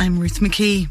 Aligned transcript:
I'm 0.00 0.18
Ruth 0.18 0.38
McKee. 0.40 0.88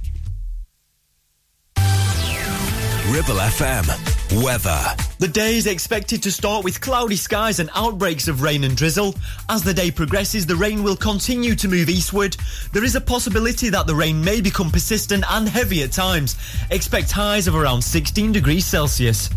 Ribble 3.10 3.40
FM. 3.40 4.44
Weather. 4.44 4.84
The 5.20 5.30
day 5.30 5.56
is 5.56 5.66
expected 5.66 6.22
to 6.24 6.32
start 6.32 6.66
with 6.66 6.82
cloudy 6.82 7.16
skies 7.16 7.60
and 7.60 7.70
outbreaks 7.74 8.28
of 8.28 8.42
rain 8.42 8.66
and 8.66 8.76
drizzle. 8.76 9.16
As 9.48 9.64
the 9.64 9.74
day 9.74 9.92
progresses, 9.92 10.46
the 10.46 10.58
rain 10.58 10.84
will 10.84 10.98
continue 10.98 11.56
to 11.56 11.70
move 11.70 11.88
eastward. 11.88 12.36
There 12.74 12.84
is 12.84 12.96
a 12.96 13.02
possibility 13.02 13.70
that 13.70 13.88
the 13.88 13.96
rain 13.96 14.22
may 14.22 14.42
become 14.42 14.70
persistent 14.70 15.24
and 15.30 15.48
heavy 15.48 15.84
at 15.84 15.94
times. 15.94 16.36
Expect 16.70 17.10
highs 17.12 17.48
of 17.48 17.56
around 17.56 17.82
16 17.82 18.34
degrees 18.34 18.66
Celsius. 18.66 19.30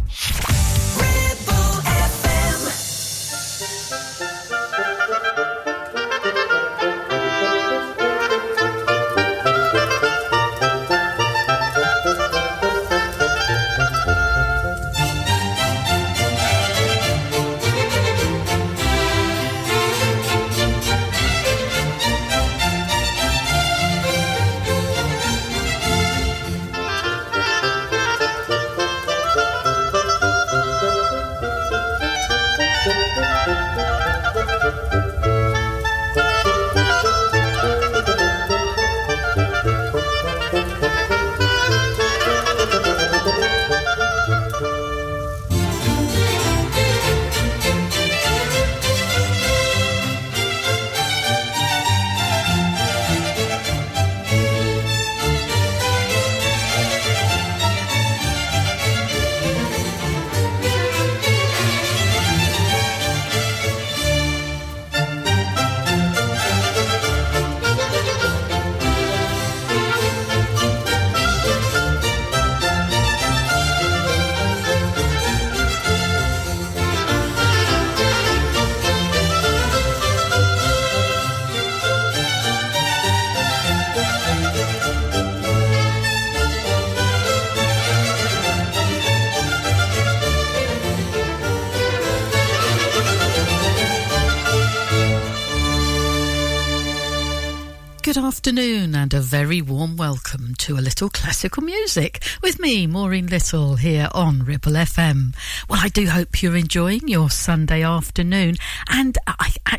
Very 99.30 99.62
warm 99.62 99.96
welcome 99.96 100.56
to 100.56 100.76
a 100.76 100.82
little 100.82 101.08
classical 101.08 101.62
music 101.62 102.20
with 102.42 102.58
me, 102.58 102.84
Maureen 102.88 103.28
Little, 103.28 103.76
here 103.76 104.08
on 104.12 104.42
Ribble 104.42 104.72
FM. 104.72 105.36
Well, 105.68 105.78
I 105.80 105.88
do 105.88 106.08
hope 106.08 106.42
you're 106.42 106.56
enjoying 106.56 107.06
your 107.06 107.30
Sunday 107.30 107.84
afternoon, 107.84 108.56
and 108.88 109.16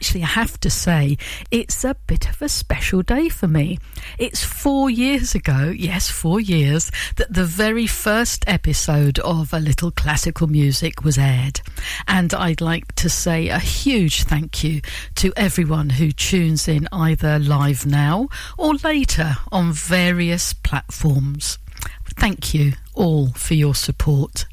I 0.02 0.26
have 0.26 0.60
to 0.62 0.70
say 0.70 1.18
it's 1.52 1.84
a 1.84 1.96
bit 2.08 2.28
of 2.28 2.42
a 2.42 2.50
special 2.50 3.04
day 3.04 3.30
for 3.30 3.48
me. 3.48 3.78
It's 4.18 4.44
four 4.44 4.90
years 4.90 5.36
ago, 5.36 5.72
yes, 5.76 6.10
four 6.10 6.40
years, 6.40 6.92
that 7.18 7.32
the 7.32 7.46
very 7.46 7.86
first 7.86 8.44
episode 8.48 9.20
of 9.20 9.54
A 9.54 9.60
Little 9.60 9.92
Classical 9.92 10.48
Music 10.48 11.04
was 11.04 11.20
aired, 11.20 11.62
and 12.08 12.34
I'd 12.34 12.62
like 12.62 12.94
to 12.96 13.10
say 13.10 13.50
a 13.50 13.60
huge 13.60 14.24
thank 14.24 14.64
you 14.64 14.82
to 15.16 15.32
everyone 15.38 15.92
who 15.92 16.12
tunes 16.12 16.68
in 16.68 16.88
either 16.92 17.38
live 17.38 17.86
now 17.86 18.28
or 18.58 18.74
later 18.84 19.38
on 19.52 19.72
various 19.72 20.52
platforms. 20.52 21.60
Thank 22.22 22.54
you 22.54 22.74
all 22.94 23.30
for 23.30 23.56
your 23.56 23.74
support. 23.74 24.46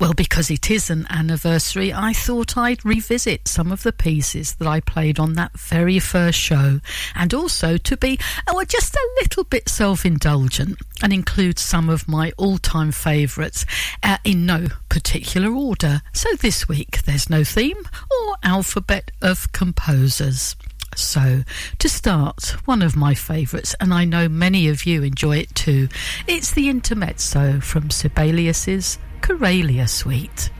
Well, 0.00 0.12
because 0.12 0.50
it 0.50 0.72
is 0.72 0.90
an 0.90 1.06
anniversary, 1.08 1.92
I 1.92 2.12
thought 2.12 2.56
I'd 2.56 2.84
revisit 2.84 3.46
some 3.46 3.70
of 3.70 3.84
the 3.84 3.92
pieces 3.92 4.54
that 4.54 4.66
I 4.66 4.80
played 4.80 5.20
on 5.20 5.34
that 5.34 5.56
very 5.56 6.00
first 6.00 6.36
show 6.36 6.80
and 7.14 7.32
also 7.32 7.76
to 7.76 7.96
be 7.96 8.18
oh, 8.48 8.64
just 8.64 8.96
a 8.96 9.08
little 9.20 9.44
bit 9.44 9.68
self 9.68 10.04
indulgent 10.04 10.80
and 11.00 11.12
include 11.12 11.60
some 11.60 11.88
of 11.88 12.08
my 12.08 12.32
all 12.38 12.58
time 12.58 12.90
favourites 12.90 13.66
uh, 14.02 14.18
in 14.24 14.44
no 14.44 14.66
particular 14.88 15.52
order. 15.52 16.02
So 16.12 16.28
this 16.40 16.66
week 16.66 17.02
there's 17.02 17.30
no 17.30 17.44
theme 17.44 17.78
or 18.10 18.34
alphabet 18.42 19.12
of 19.22 19.52
composers. 19.52 20.56
So, 20.94 21.42
to 21.78 21.88
start, 21.88 22.56
one 22.66 22.82
of 22.82 22.96
my 22.96 23.14
favourites, 23.14 23.74
and 23.80 23.94
I 23.94 24.04
know 24.04 24.28
many 24.28 24.68
of 24.68 24.84
you 24.84 25.02
enjoy 25.02 25.38
it 25.38 25.54
too, 25.54 25.88
it's 26.26 26.52
the 26.52 26.68
intermezzo 26.68 27.60
from 27.60 27.90
Sibelius's 27.90 28.98
Karelia 29.20 29.88
Suite. 29.88 30.50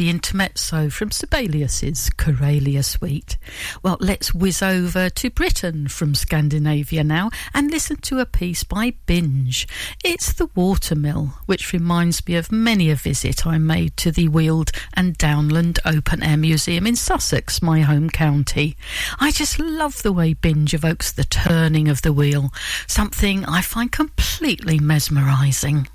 The 0.00 0.08
intermezzo 0.08 0.88
from 0.88 1.10
Sibelius's 1.10 2.08
Karelia 2.16 2.82
Suite. 2.82 3.36
Well, 3.82 3.98
let's 4.00 4.32
whiz 4.32 4.62
over 4.62 5.10
to 5.10 5.28
Britain 5.28 5.88
from 5.88 6.14
Scandinavia 6.14 7.04
now 7.04 7.28
and 7.52 7.70
listen 7.70 7.98
to 7.98 8.18
a 8.18 8.24
piece 8.24 8.64
by 8.64 8.94
Binge. 9.04 9.68
It's 10.02 10.32
The 10.32 10.48
Watermill, 10.54 11.34
which 11.44 11.74
reminds 11.74 12.26
me 12.26 12.36
of 12.36 12.50
many 12.50 12.88
a 12.88 12.94
visit 12.94 13.46
I 13.46 13.58
made 13.58 13.94
to 13.98 14.10
the 14.10 14.28
Weald 14.28 14.70
and 14.94 15.18
Downland 15.18 15.80
Open 15.84 16.22
Air 16.22 16.38
Museum 16.38 16.86
in 16.86 16.96
Sussex, 16.96 17.60
my 17.60 17.80
home 17.80 18.08
county. 18.08 18.78
I 19.18 19.30
just 19.30 19.58
love 19.58 20.02
the 20.02 20.14
way 20.14 20.32
Binge 20.32 20.72
evokes 20.72 21.12
the 21.12 21.24
turning 21.24 21.88
of 21.88 22.00
the 22.00 22.14
wheel, 22.14 22.54
something 22.86 23.44
I 23.44 23.60
find 23.60 23.92
completely 23.92 24.78
mesmerising. 24.78 25.88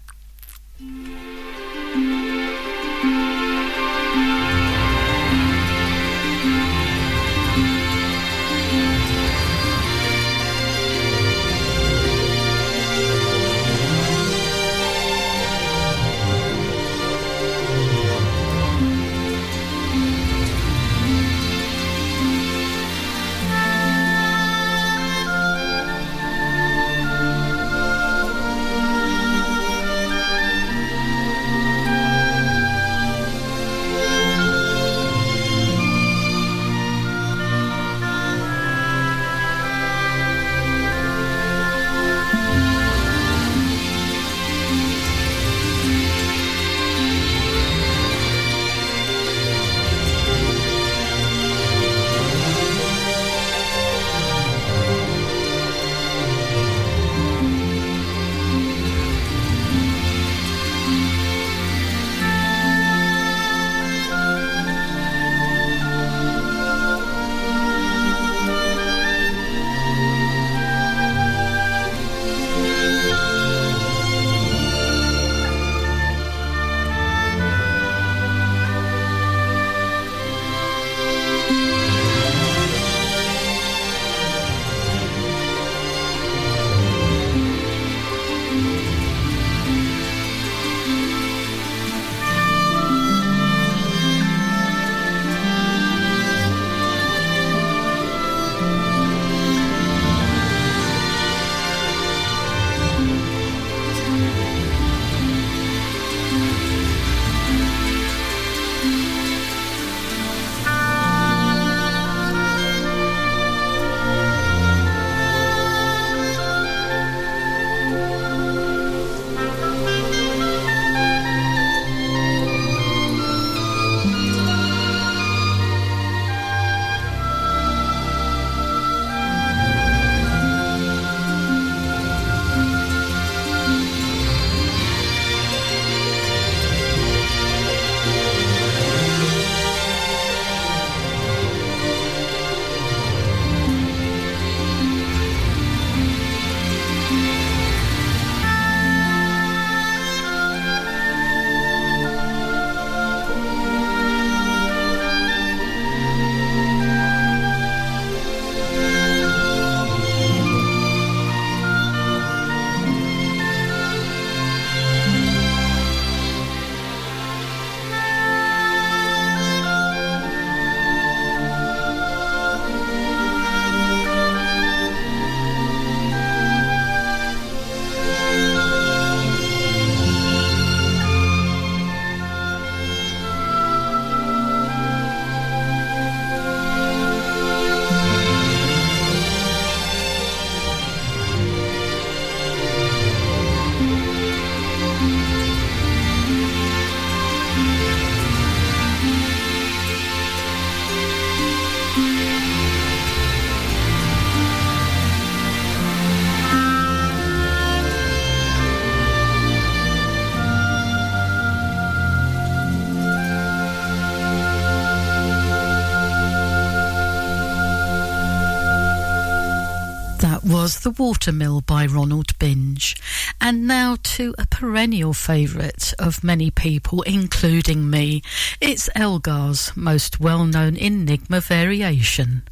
The 220.86 220.92
Watermill 220.92 221.62
by 221.62 221.88
Ronald 221.88 222.38
Binge. 222.38 222.96
And 223.42 223.66
now 223.66 223.98
to 224.04 224.36
a 224.38 224.46
perennial 224.46 225.14
favourite 225.14 225.96
of 225.98 226.24
many 226.24 226.52
people, 226.52 227.02
including 227.02 227.90
me. 227.90 228.22
It's 228.62 228.88
Elgar's 228.96 229.76
most 229.76 230.20
well 230.20 230.46
known 230.46 230.78
Enigma 230.78 231.42
variation, 231.42 232.44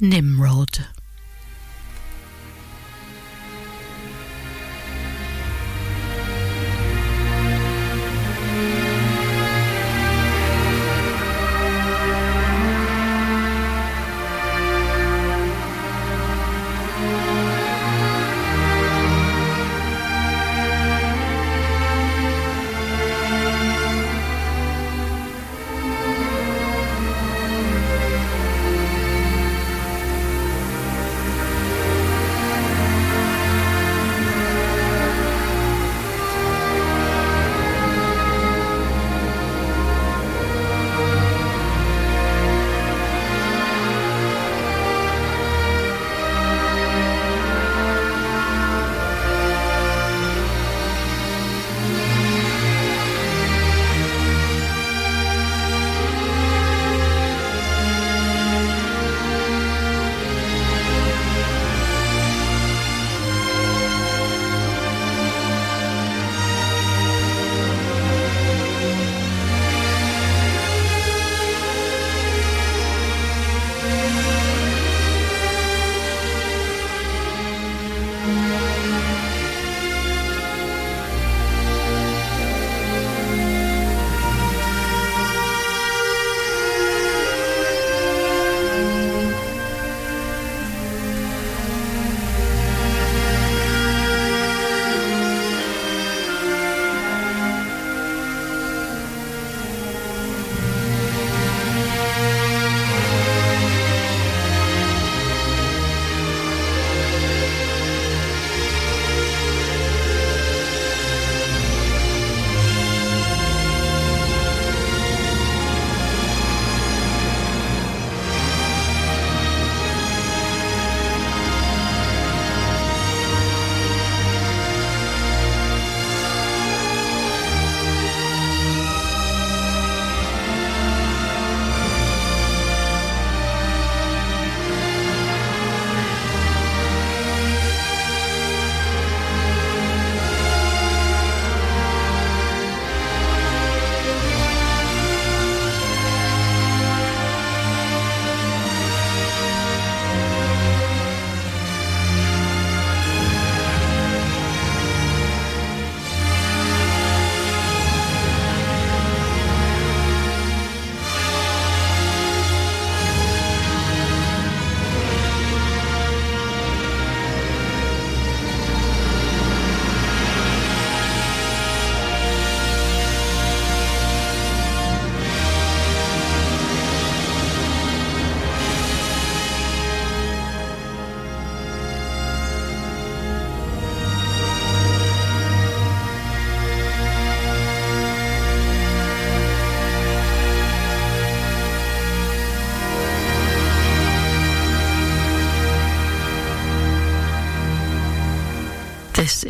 Nimrod. 0.00 0.80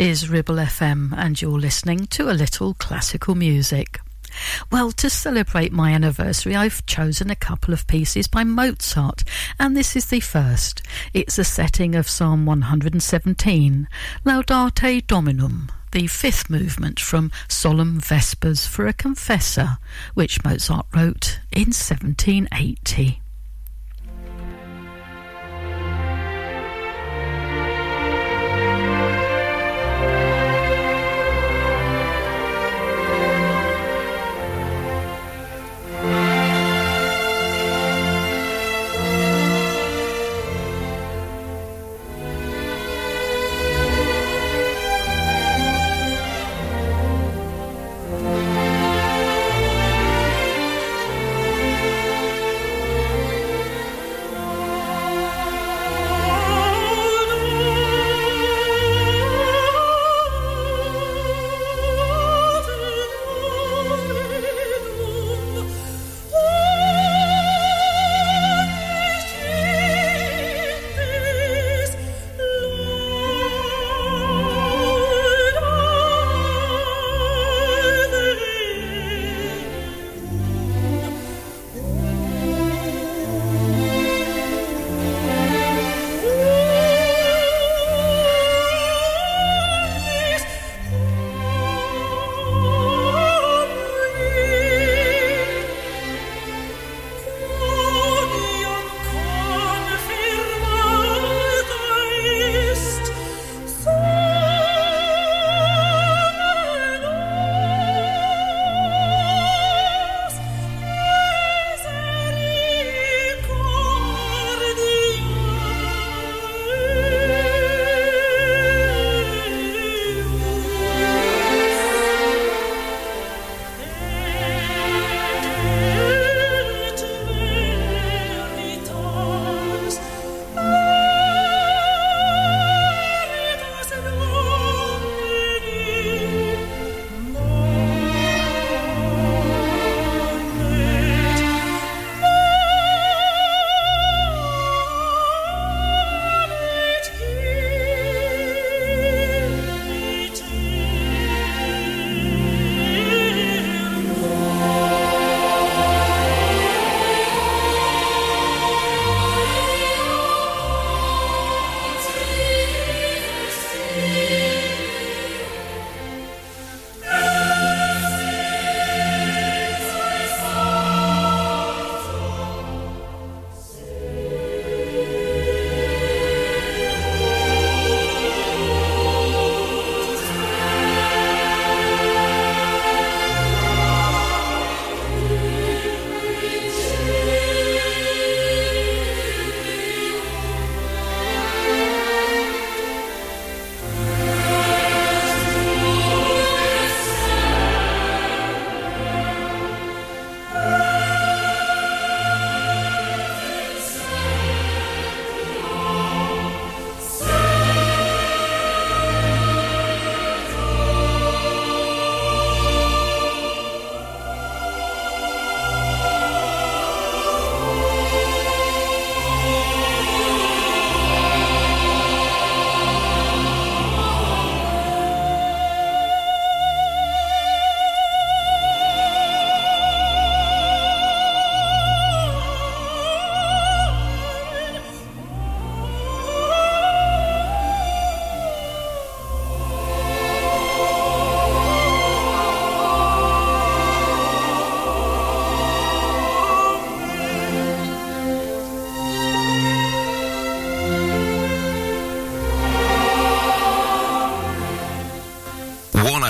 Is 0.01 0.31
Ribble 0.31 0.57
FM, 0.57 1.13
and 1.15 1.43
you're 1.43 1.61
listening 1.61 2.07
to 2.07 2.31
a 2.31 2.33
little 2.33 2.73
classical 2.73 3.35
music. 3.35 4.01
Well, 4.73 4.93
to 4.93 5.11
celebrate 5.11 5.75
my 5.75 5.93
anniversary, 5.93 6.57
I've 6.57 6.87
chosen 6.87 7.29
a 7.29 7.37
couple 7.37 7.75
of 7.75 7.87
pieces 7.87 8.27
by 8.27 8.43
Mozart, 8.43 9.25
and 9.59 9.77
this 9.77 9.97
is 9.97 10.07
the 10.07 10.21
first. 10.21 10.81
It's 11.13 11.37
a 11.37 11.45
setting 11.45 11.95
of 11.95 12.09
Psalm 12.09 12.47
117, 12.47 13.89
Laudate 14.25 15.07
Dominum, 15.07 15.71
the 15.93 16.07
fifth 16.07 16.49
movement 16.49 16.99
from 16.99 17.31
Solemn 17.47 18.01
Vespers 18.01 18.67
for 18.67 18.87
a 18.87 18.95
Confessor, 18.95 19.77
which 20.15 20.43
Mozart 20.43 20.87
wrote 20.95 21.41
in 21.53 21.75
1780. 21.75 23.21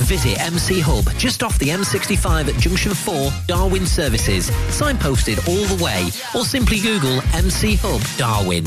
Visit 0.00 0.40
MC 0.40 0.80
Hub 0.80 1.04
just 1.16 1.42
off 1.42 1.58
the 1.58 1.68
M65 1.68 2.48
at 2.48 2.60
Junction 2.60 2.94
4, 2.94 3.30
Darwin 3.46 3.86
Services, 3.86 4.50
signposted 4.68 5.46
all 5.48 5.76
the 5.76 5.82
way, 5.82 6.08
or 6.34 6.44
simply 6.44 6.80
Google 6.80 7.22
MC 7.34 7.76
Hub 7.76 8.02
Darwin. 8.16 8.66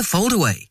a 0.01 0.03
foldaway. 0.03 0.70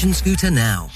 scooter 0.11 0.49
now. 0.49 0.89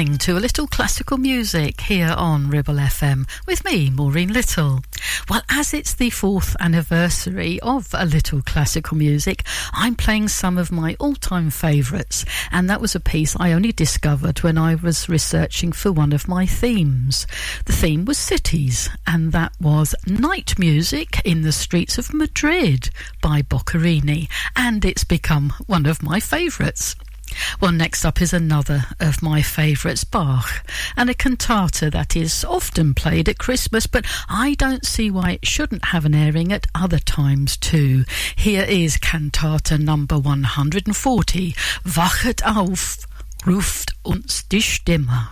Listening 0.00 0.16
to 0.16 0.38
a 0.38 0.40
little 0.40 0.66
classical 0.66 1.18
music 1.18 1.82
here 1.82 2.14
on 2.16 2.48
Ribble 2.48 2.76
FM 2.76 3.28
with 3.46 3.62
me, 3.66 3.90
Maureen 3.90 4.32
Little. 4.32 4.80
Well, 5.28 5.42
as 5.50 5.74
it's 5.74 5.92
the 5.92 6.08
fourth 6.08 6.56
anniversary 6.58 7.60
of 7.60 7.90
a 7.92 8.06
little 8.06 8.40
classical 8.40 8.96
music, 8.96 9.44
I'm 9.74 9.94
playing 9.94 10.28
some 10.28 10.56
of 10.56 10.72
my 10.72 10.96
all 10.98 11.16
time 11.16 11.50
favourites, 11.50 12.24
and 12.50 12.70
that 12.70 12.80
was 12.80 12.94
a 12.94 13.00
piece 13.00 13.36
I 13.38 13.52
only 13.52 13.72
discovered 13.72 14.38
when 14.42 14.56
I 14.56 14.74
was 14.74 15.10
researching 15.10 15.70
for 15.70 15.92
one 15.92 16.14
of 16.14 16.26
my 16.26 16.46
themes. 16.46 17.26
The 17.66 17.74
theme 17.74 18.06
was 18.06 18.16
cities, 18.16 18.88
and 19.06 19.32
that 19.32 19.52
was 19.60 19.94
Night 20.06 20.58
Music 20.58 21.20
in 21.26 21.42
the 21.42 21.52
Streets 21.52 21.98
of 21.98 22.14
Madrid 22.14 22.88
by 23.20 23.42
Boccherini, 23.42 24.30
and 24.56 24.82
it's 24.82 25.04
become 25.04 25.52
one 25.66 25.84
of 25.84 26.02
my 26.02 26.20
favourites. 26.20 26.96
Well, 27.60 27.72
next 27.72 28.04
up 28.04 28.20
is 28.20 28.32
another 28.32 28.86
of 28.98 29.22
my 29.22 29.42
favourites, 29.42 30.04
Bach, 30.04 30.64
and 30.96 31.10
a 31.10 31.14
cantata 31.14 31.90
that 31.90 32.16
is 32.16 32.44
often 32.44 32.94
played 32.94 33.28
at 33.28 33.38
Christmas, 33.38 33.86
but 33.86 34.04
I 34.28 34.54
don't 34.54 34.84
see 34.86 35.10
why 35.10 35.32
it 35.32 35.46
shouldn't 35.46 35.86
have 35.86 36.04
an 36.04 36.14
airing 36.14 36.52
at 36.52 36.66
other 36.74 36.98
times 36.98 37.56
too. 37.56 38.04
Here 38.36 38.64
is 38.64 38.96
cantata 38.96 39.78
number 39.78 40.18
140, 40.18 41.54
Wachet 41.84 42.42
auf, 42.44 42.98
ruft 43.44 43.92
uns 44.04 44.42
die 44.42 44.58
Stimme. 44.58 45.28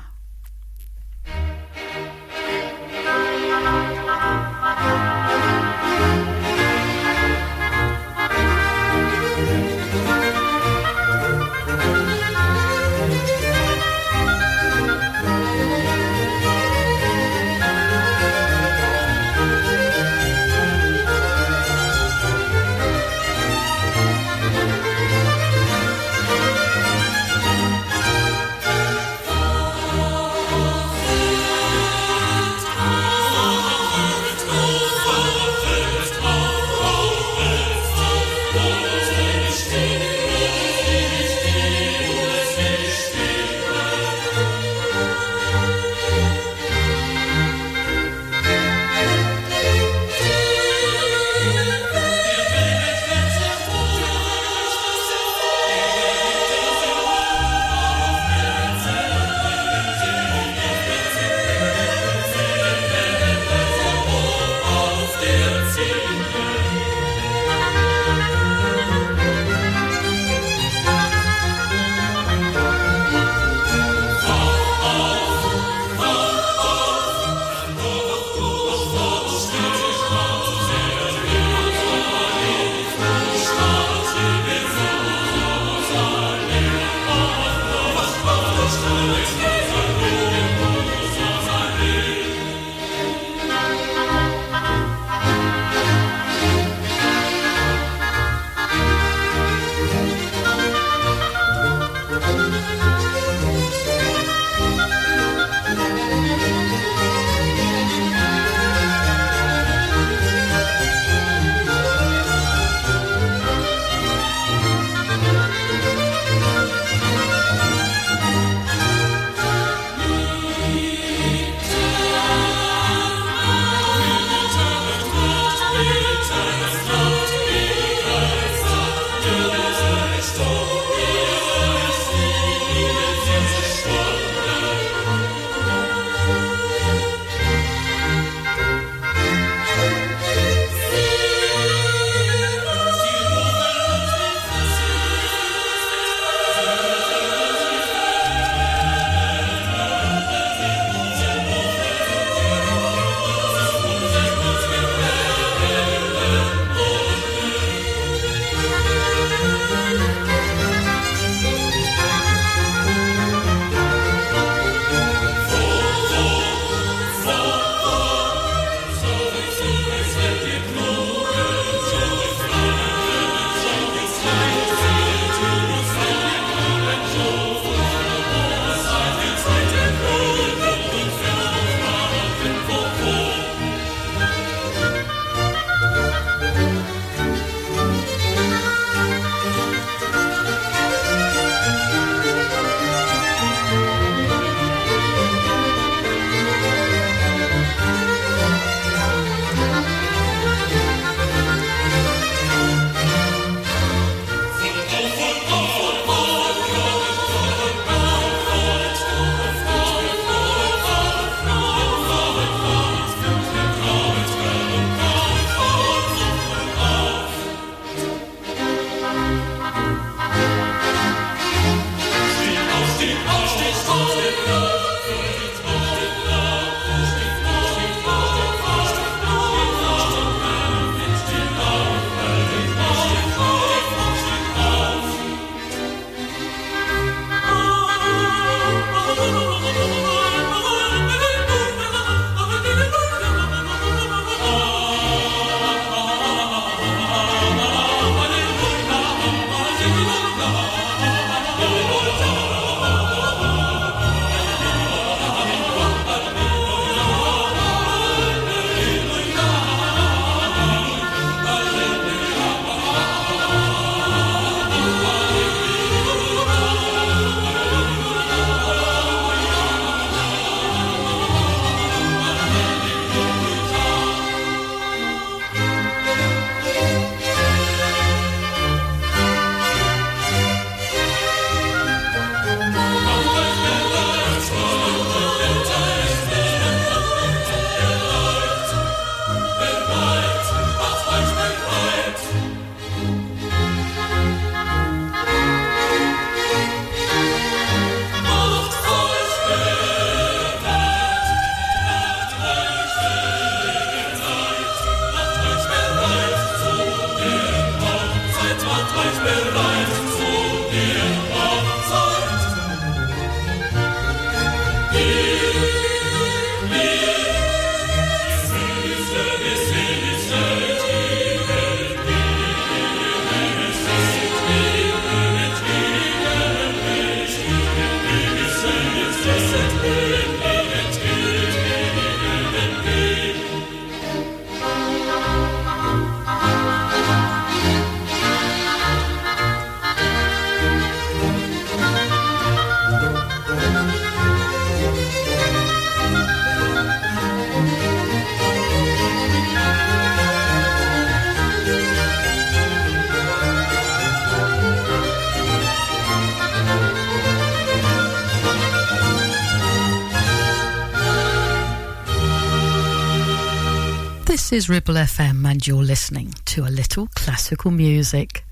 This 364.38 364.52
is 364.52 364.68
Ribble 364.68 364.94
FM, 364.94 365.50
and 365.50 365.66
you're 365.66 365.82
listening 365.82 366.32
to 366.44 366.62
a 366.62 366.70
little 366.70 367.08
classical 367.16 367.72
music. 367.72 368.44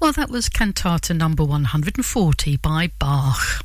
Well, 0.00 0.10
that 0.12 0.30
was 0.30 0.48
Cantata 0.48 1.12
number 1.12 1.44
140 1.44 2.56
by 2.56 2.90
Bach. 2.98 3.62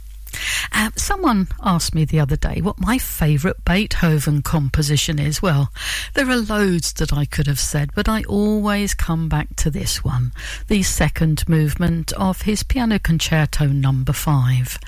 Uh, 0.71 0.91
someone 0.95 1.47
asked 1.63 1.95
me 1.95 2.05
the 2.05 2.19
other 2.19 2.35
day 2.35 2.61
what 2.61 2.79
my 2.79 2.97
favourite 2.97 3.63
Beethoven 3.65 4.41
composition 4.41 5.19
is. 5.19 5.41
Well, 5.41 5.71
there 6.13 6.29
are 6.29 6.37
loads 6.37 6.93
that 6.93 7.13
I 7.13 7.25
could 7.25 7.47
have 7.47 7.59
said, 7.59 7.91
but 7.95 8.07
I 8.07 8.23
always 8.23 8.93
come 8.93 9.29
back 9.29 9.55
to 9.57 9.69
this 9.69 10.03
one, 10.03 10.31
the 10.67 10.83
second 10.83 11.47
movement 11.47 12.11
of 12.13 12.43
his 12.43 12.63
Piano 12.63 12.99
Concerto 12.99 13.67
number 13.67 14.13
5. 14.13 14.79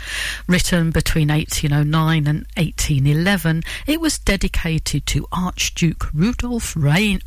Written 0.48 0.92
between 0.92 1.30
1809 1.30 2.28
and 2.28 2.46
1811, 2.58 3.64
it 3.88 4.00
was 4.00 4.20
dedicated 4.20 5.06
to 5.08 5.28
Archduke 5.32 6.14
Rudolf 6.14 6.76
Rein- 6.76 7.22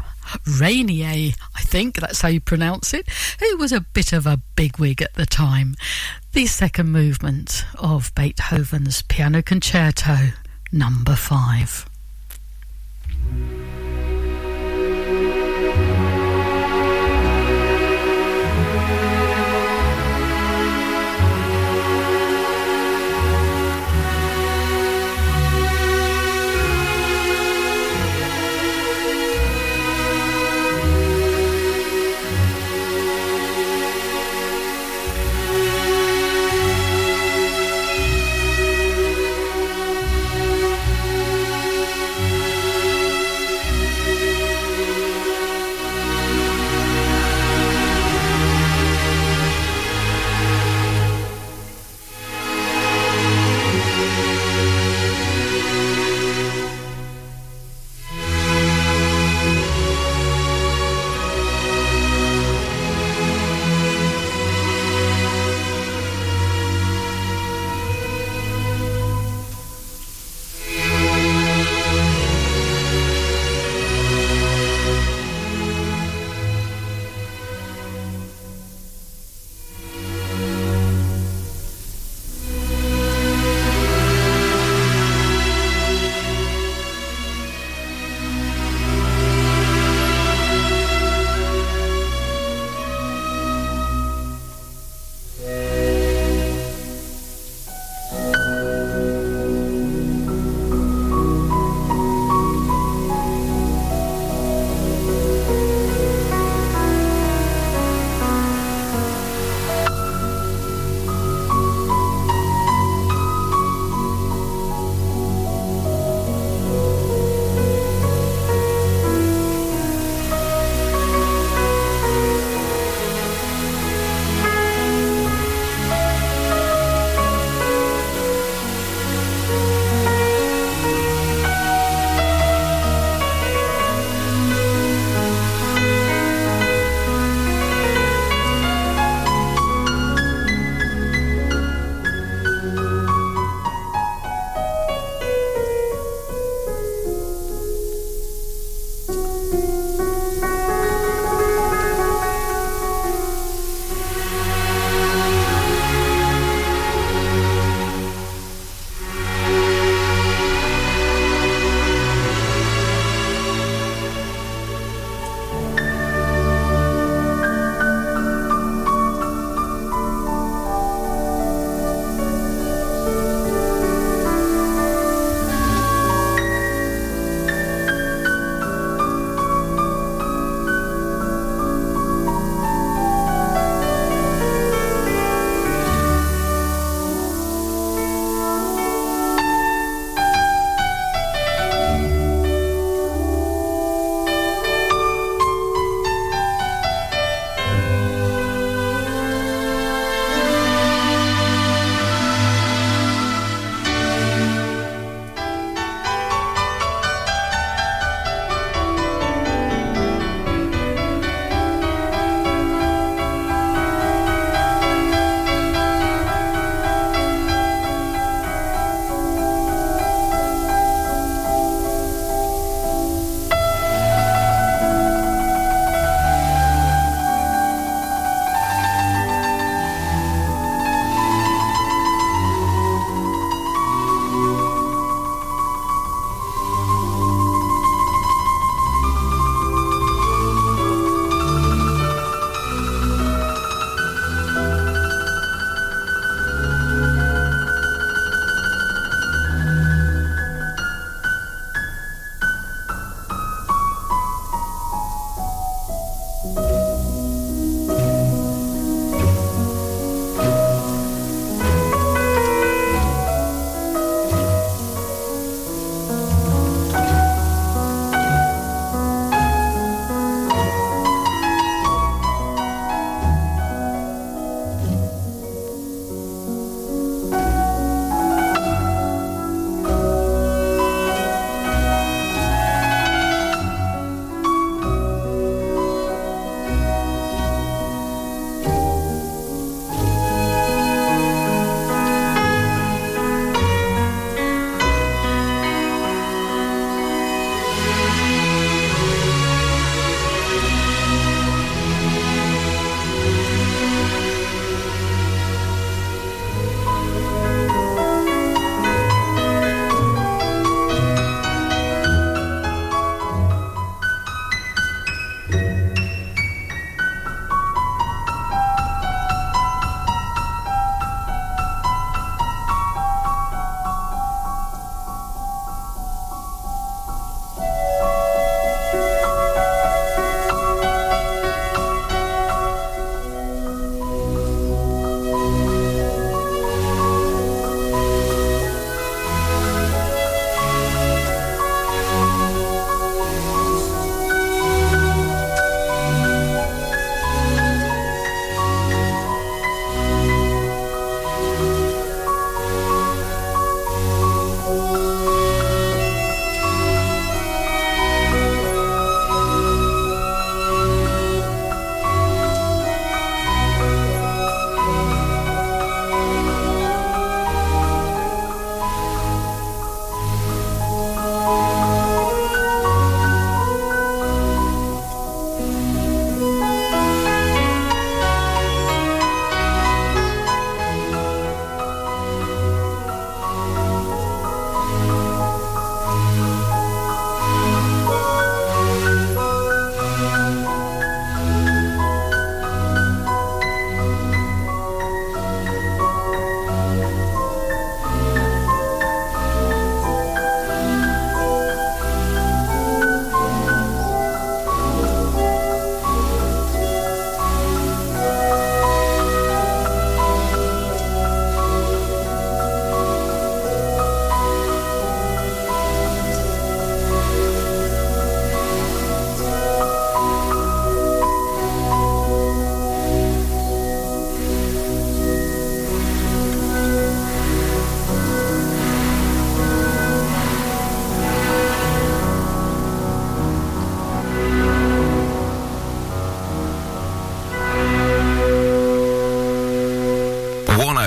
Rainier, 0.47 1.35
I 1.55 1.61
think 1.61 1.97
that's 1.97 2.21
how 2.21 2.29
you 2.29 2.41
pronounce 2.41 2.95
it, 2.95 3.07
who 3.41 3.57
was 3.59 3.73
a 3.73 3.81
bit 3.81 4.13
of 4.13 4.27
a 4.27 4.41
bigwig 4.57 5.03
at 5.03 5.15
the 5.15 5.27
time. 5.27 5.77
The 6.35 6.47
second 6.47 6.91
movement 6.91 7.65
of 7.79 8.13
Beethoven's 8.17 9.03
Piano 9.03 9.41
Concerto, 9.41 10.31
number 10.73 11.15
five. 11.15 11.89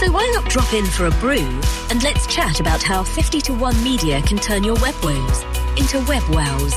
So 0.00 0.10
why 0.10 0.26
not 0.34 0.48
drop 0.48 0.72
in 0.72 0.86
for 0.86 1.06
a 1.08 1.10
brew 1.20 1.60
and 1.90 2.02
let's 2.02 2.26
chat 2.26 2.58
about 2.58 2.82
how 2.82 3.04
50 3.04 3.42
to 3.42 3.52
1 3.52 3.84
Media 3.84 4.22
can 4.22 4.38
turn 4.38 4.64
your 4.64 4.76
web 4.76 4.94
woes 5.02 5.42
into 5.76 5.98
web 6.08 6.22
wows. 6.30 6.72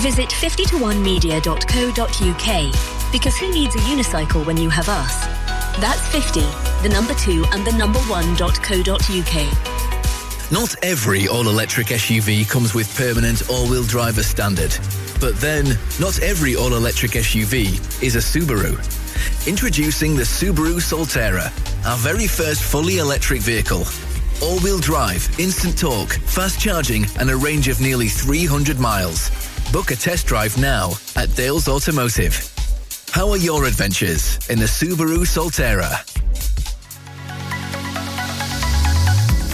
Visit 0.00 0.28
50to1media.co.uk 0.28 3.12
because 3.12 3.38
who 3.38 3.50
needs 3.50 3.74
a 3.76 3.78
unicycle 3.78 4.44
when 4.44 4.58
you 4.58 4.68
have 4.68 4.90
us? 4.90 5.24
That's 5.78 6.06
50, 6.08 6.40
the 6.86 6.90
number 6.92 7.14
2 7.14 7.46
and 7.52 7.66
the 7.66 7.72
number 7.72 7.98
1.co.uk. 8.00 10.52
Not 10.52 10.74
every 10.84 11.28
all-electric 11.28 11.86
SUV 11.86 12.46
comes 12.46 12.74
with 12.74 12.94
permanent 12.94 13.48
all-wheel 13.48 13.84
drive 13.84 14.18
as 14.18 14.26
standard. 14.26 14.76
But 15.18 15.34
then, 15.36 15.78
not 15.98 16.20
every 16.20 16.56
all-electric 16.56 17.12
SUV 17.12 17.80
is 18.02 18.16
a 18.16 18.18
Subaru. 18.18 18.76
Introducing 19.48 20.14
the 20.14 20.24
Subaru 20.24 20.78
Solterra, 20.78 21.50
our 21.86 21.96
very 21.98 22.26
first 22.26 22.64
fully 22.64 22.98
electric 22.98 23.40
vehicle. 23.40 23.84
All-wheel 24.42 24.80
drive, 24.80 25.28
instant 25.38 25.78
torque, 25.78 26.14
fast 26.14 26.58
charging 26.58 27.06
and 27.20 27.30
a 27.30 27.36
range 27.36 27.68
of 27.68 27.80
nearly 27.80 28.08
300 28.08 28.80
miles. 28.80 29.30
Book 29.72 29.92
a 29.92 29.96
test 29.96 30.26
drive 30.26 30.58
now 30.58 30.92
at 31.14 31.34
Dales 31.36 31.68
Automotive. 31.68 32.52
How 33.12 33.30
are 33.30 33.36
your 33.36 33.66
adventures 33.66 34.38
in 34.50 34.58
the 34.58 34.64
Subaru 34.64 35.24
Solterra? 35.24 36.04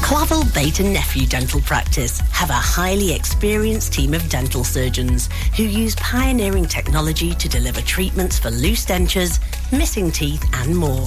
Clavel 0.03 0.45
Bait 0.55 0.81
and 0.81 0.93
Nephew 0.93 1.27
Dental 1.27 1.61
Practice 1.61 2.21
have 2.33 2.51
a 2.51 2.55
highly 2.55 3.13
experienced 3.13 3.93
team 3.93 4.15
of 4.15 4.29
dental 4.31 4.65
surgeons 4.65 5.29
who 5.57 5.65
use 5.65 5.95
pioneering 5.97 6.65
technology 6.65 7.35
to 7.35 7.49
deliver 7.49 7.83
treatments 7.83 8.39
for 8.39 8.51
loose 8.51 8.87
dentures, 8.87 9.39
missing 9.71 10.11
teeth 10.11 10.45
and 10.55 10.75
more. 10.75 11.07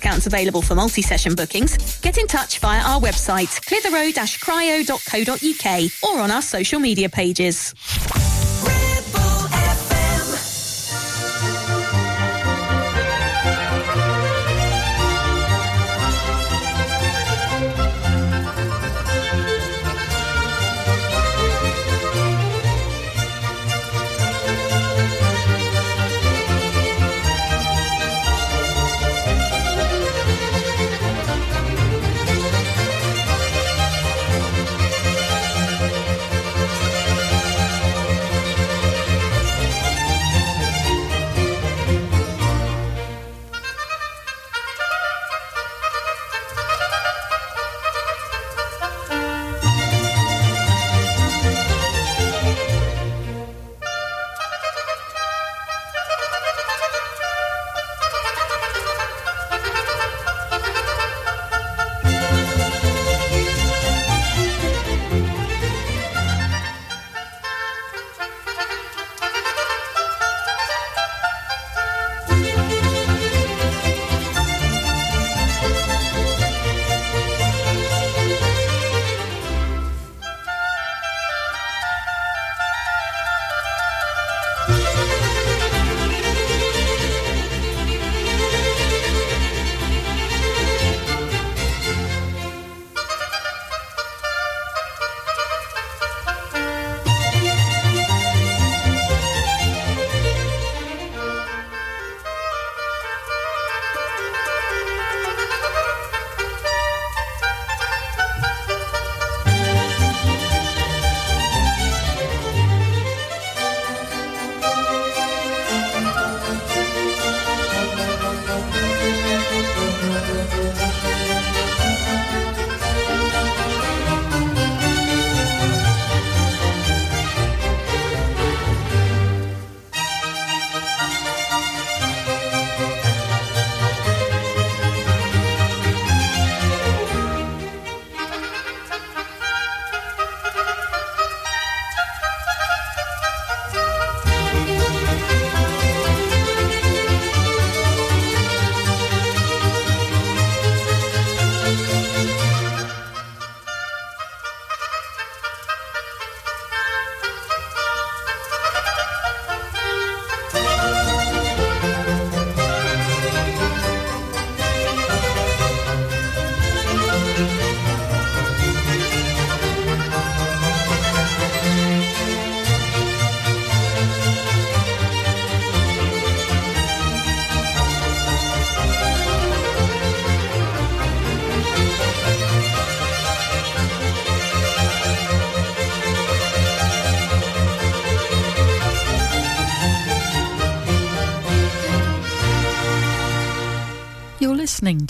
discounts 0.01 0.25
available 0.25 0.63
for 0.63 0.75
multi-session 0.75 1.35
bookings, 1.35 1.99
get 2.01 2.17
in 2.17 2.27
touch 2.27 2.59
via 2.59 2.81
our 2.81 2.99
website, 2.99 3.61
clitheroe-cryo.co.uk 3.67 5.91
or 6.03 6.19
on 6.19 6.31
our 6.31 6.41
social 6.41 6.79
media 6.79 7.07
pages. 7.07 7.75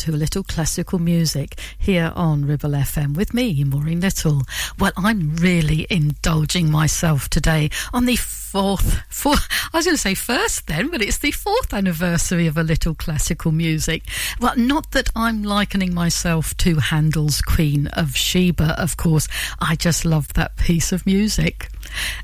To 0.02 0.12
a 0.12 0.18
little 0.18 0.42
classical 0.42 0.98
music 0.98 1.60
here 1.78 2.12
on 2.16 2.44
Ribble 2.44 2.72
FM 2.72 3.16
with 3.16 3.36
me, 3.36 3.64
Maureen 3.64 4.02
Little. 4.02 4.42
Well, 4.80 4.94
I'm 4.98 5.36
really 5.36 5.86
indulging 5.92 6.72
myself 6.72 7.30
today 7.30 7.70
on 7.94 8.08
the 8.08 8.16
fourth, 8.16 9.00
fourth, 9.10 9.48
I 9.72 9.78
was 9.78 9.86
going 9.86 9.96
to 9.96 10.02
say 10.02 10.16
first 10.16 10.66
then, 10.66 10.90
but 10.90 11.04
it's 11.04 11.20
the 11.20 11.30
fourth 11.30 11.72
anniversary 11.72 12.48
of 12.48 12.58
a 12.58 12.64
little 12.64 12.96
classical 12.96 13.52
music. 13.52 14.04
Well, 14.40 14.58
not 14.58 14.90
that 14.92 15.10
I'm 15.16 15.44
likening 15.44 15.94
myself 15.94 16.58
to 16.58 16.78
Handel's 16.78 17.40
Queen 17.40 17.86
of 17.88 18.18
Sheba, 18.18 18.82
of 18.82 18.98
course. 18.98 19.28
I 19.60 19.76
just 19.76 20.04
love 20.04 20.34
that 20.34 20.58
piece 20.58 20.92
of 20.92 21.06
music. 21.06 21.70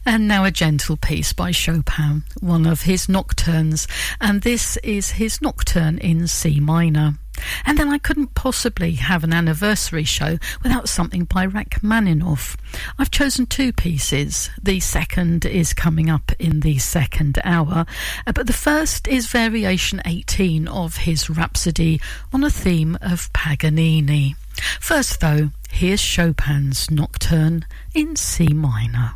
And 0.03 0.27
now 0.27 0.45
a 0.45 0.51
gentle 0.51 0.97
piece 0.97 1.31
by 1.31 1.51
Chopin, 1.51 2.23
one 2.39 2.65
of 2.65 2.81
his 2.81 3.07
nocturnes, 3.07 3.87
and 4.19 4.41
this 4.41 4.77
is 4.77 5.11
his 5.11 5.41
nocturne 5.41 5.99
in 5.99 6.27
C 6.27 6.59
minor. 6.59 7.19
And 7.65 7.77
then 7.77 7.89
I 7.89 7.97
couldn't 7.97 8.35
possibly 8.35 8.93
have 8.93 9.23
an 9.23 9.33
anniversary 9.33 10.03
show 10.03 10.37
without 10.63 10.89
something 10.89 11.25
by 11.25 11.45
Rachmaninoff. 11.45 12.57
I've 12.97 13.11
chosen 13.11 13.45
two 13.45 13.71
pieces. 13.73 14.49
The 14.61 14.79
second 14.79 15.45
is 15.45 15.73
coming 15.73 16.09
up 16.09 16.31
in 16.39 16.61
the 16.61 16.77
second 16.77 17.39
hour, 17.43 17.85
uh, 18.25 18.31
but 18.31 18.47
the 18.47 18.53
first 18.53 19.07
is 19.07 19.27
Variation 19.27 20.01
18 20.05 20.67
of 20.67 20.97
his 20.97 21.29
Rhapsody 21.29 22.01
on 22.33 22.43
a 22.43 22.49
theme 22.49 22.97
of 23.01 23.31
Paganini. 23.33 24.35
First, 24.79 25.19
though, 25.19 25.51
here's 25.69 26.01
Chopin's 26.01 26.89
Nocturne 26.89 27.65
in 27.93 28.15
C 28.15 28.47
minor. 28.47 29.15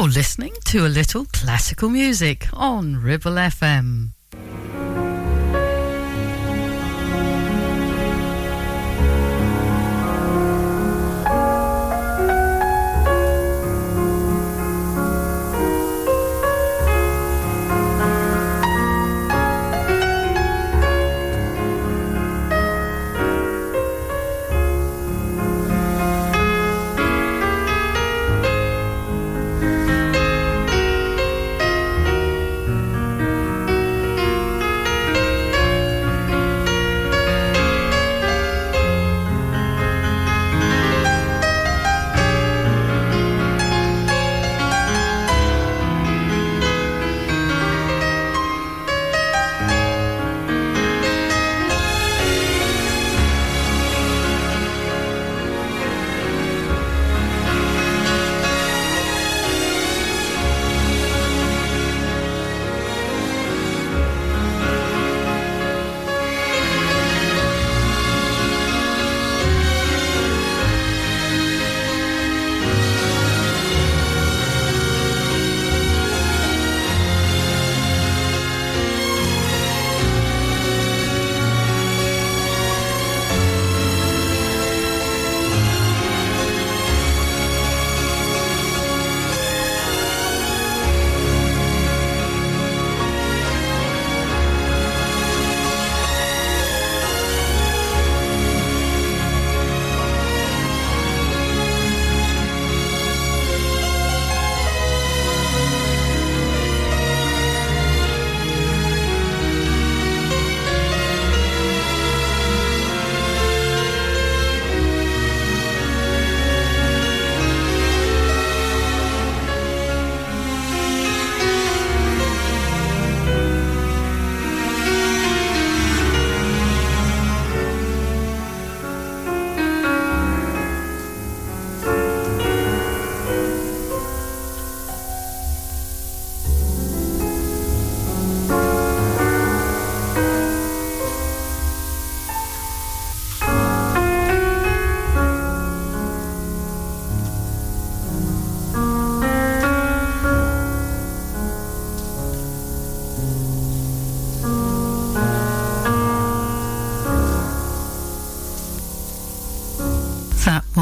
You're 0.00 0.08
listening 0.08 0.54
to 0.64 0.86
a 0.86 0.88
little 0.88 1.26
classical 1.26 1.90
music 1.90 2.48
on 2.54 3.02
Ribble 3.02 3.32
FM. 3.32 3.99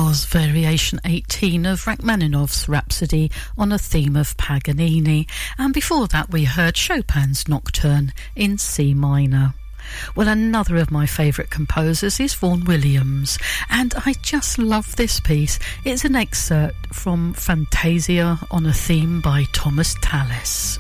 Was 0.09 0.25
Variation 0.25 0.99
18 1.05 1.67
of 1.67 1.87
Rachmaninoff's 1.87 2.67
Rhapsody 2.67 3.31
on 3.59 3.73
a 3.73 3.79
theme 3.79 4.17
of 4.17 4.35
Paganini, 4.39 5.27
and 5.59 5.75
before 5.75 6.07
that 6.09 6.31
we 6.31 6.45
heard 6.45 6.77
Chopin's 6.77 7.47
Nocturne 7.47 8.15
in 8.35 8.57
C 8.57 8.95
minor. 8.95 9.53
Well, 10.17 10.29
another 10.29 10.77
of 10.77 10.91
my 10.91 11.05
favourite 11.05 11.51
composers 11.51 12.21
is 12.21 12.33
Vaughan 12.33 12.65
Williams, 12.65 13.37
and 13.69 13.93
I 14.07 14.15
just 14.23 14.57
love 14.57 14.97
this 14.97 15.21
piece. 15.21 15.59
It's 15.85 16.07
an 16.07 16.17
excerpt 16.17 16.95
from 16.95 17.35
Fantasia 17.35 18.39
on 18.51 18.65
a 18.65 18.73
theme 18.73 19.21
by 19.21 19.45
Thomas 19.53 19.95
Tallis. 20.01 20.79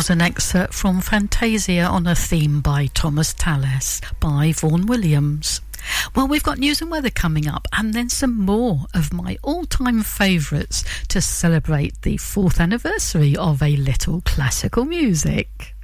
Was 0.00 0.08
an 0.08 0.22
excerpt 0.22 0.72
from 0.72 0.98
Fantasia 1.02 1.82
on 1.82 2.06
a 2.06 2.14
theme 2.14 2.62
by 2.62 2.86
Thomas 2.94 3.34
Tallis 3.34 4.00
by 4.18 4.50
Vaughan 4.50 4.86
Williams. 4.86 5.60
Well, 6.16 6.26
we've 6.26 6.42
got 6.42 6.56
news 6.56 6.80
and 6.80 6.90
weather 6.90 7.10
coming 7.10 7.46
up, 7.46 7.68
and 7.70 7.92
then 7.92 8.08
some 8.08 8.40
more 8.40 8.86
of 8.94 9.12
my 9.12 9.36
all 9.42 9.66
time 9.66 10.02
favourites 10.02 10.84
to 11.08 11.20
celebrate 11.20 12.00
the 12.00 12.16
fourth 12.16 12.60
anniversary 12.60 13.36
of 13.36 13.62
a 13.62 13.76
little 13.76 14.22
classical 14.22 14.86
music. 14.86 15.74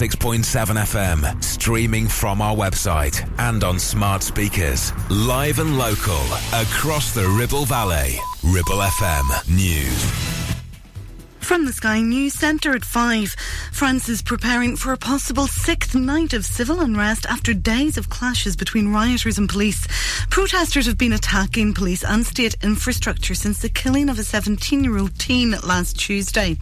106.7 0.00 0.42
FM, 0.78 1.44
streaming 1.44 2.08
from 2.08 2.40
our 2.40 2.56
website 2.56 3.30
and 3.38 3.62
on 3.62 3.78
smart 3.78 4.22
speakers. 4.22 4.94
Live 5.10 5.58
and 5.58 5.76
local, 5.76 6.22
across 6.54 7.12
the 7.12 7.28
Ribble 7.28 7.66
Valley. 7.66 8.18
Ribble 8.42 8.78
FM 8.78 9.54
News. 9.54 10.40
From 11.40 11.66
the 11.66 11.72
Sky 11.72 12.00
News 12.00 12.32
Centre 12.34 12.76
at 12.76 12.84
5, 12.84 13.34
France 13.72 14.08
is 14.08 14.22
preparing 14.22 14.76
for 14.76 14.92
a 14.92 14.96
possible 14.96 15.48
sixth 15.48 15.96
night 15.96 16.32
of 16.32 16.46
civil 16.46 16.80
unrest 16.80 17.26
after 17.26 17.52
days 17.52 17.98
of 17.98 18.08
clashes 18.08 18.54
between 18.54 18.92
rioters 18.92 19.36
and 19.36 19.48
police. 19.48 19.86
Protesters 20.30 20.86
have 20.86 20.96
been 20.96 21.12
attacking 21.12 21.74
police 21.74 22.04
and 22.04 22.24
state 22.24 22.56
infrastructure 22.62 23.34
since 23.34 23.58
the 23.58 23.68
killing 23.68 24.08
of 24.08 24.18
a 24.18 24.22
17 24.22 24.84
year 24.84 24.96
old 24.96 25.18
teen 25.18 25.50
last 25.62 25.98
Tuesday. 25.98 26.56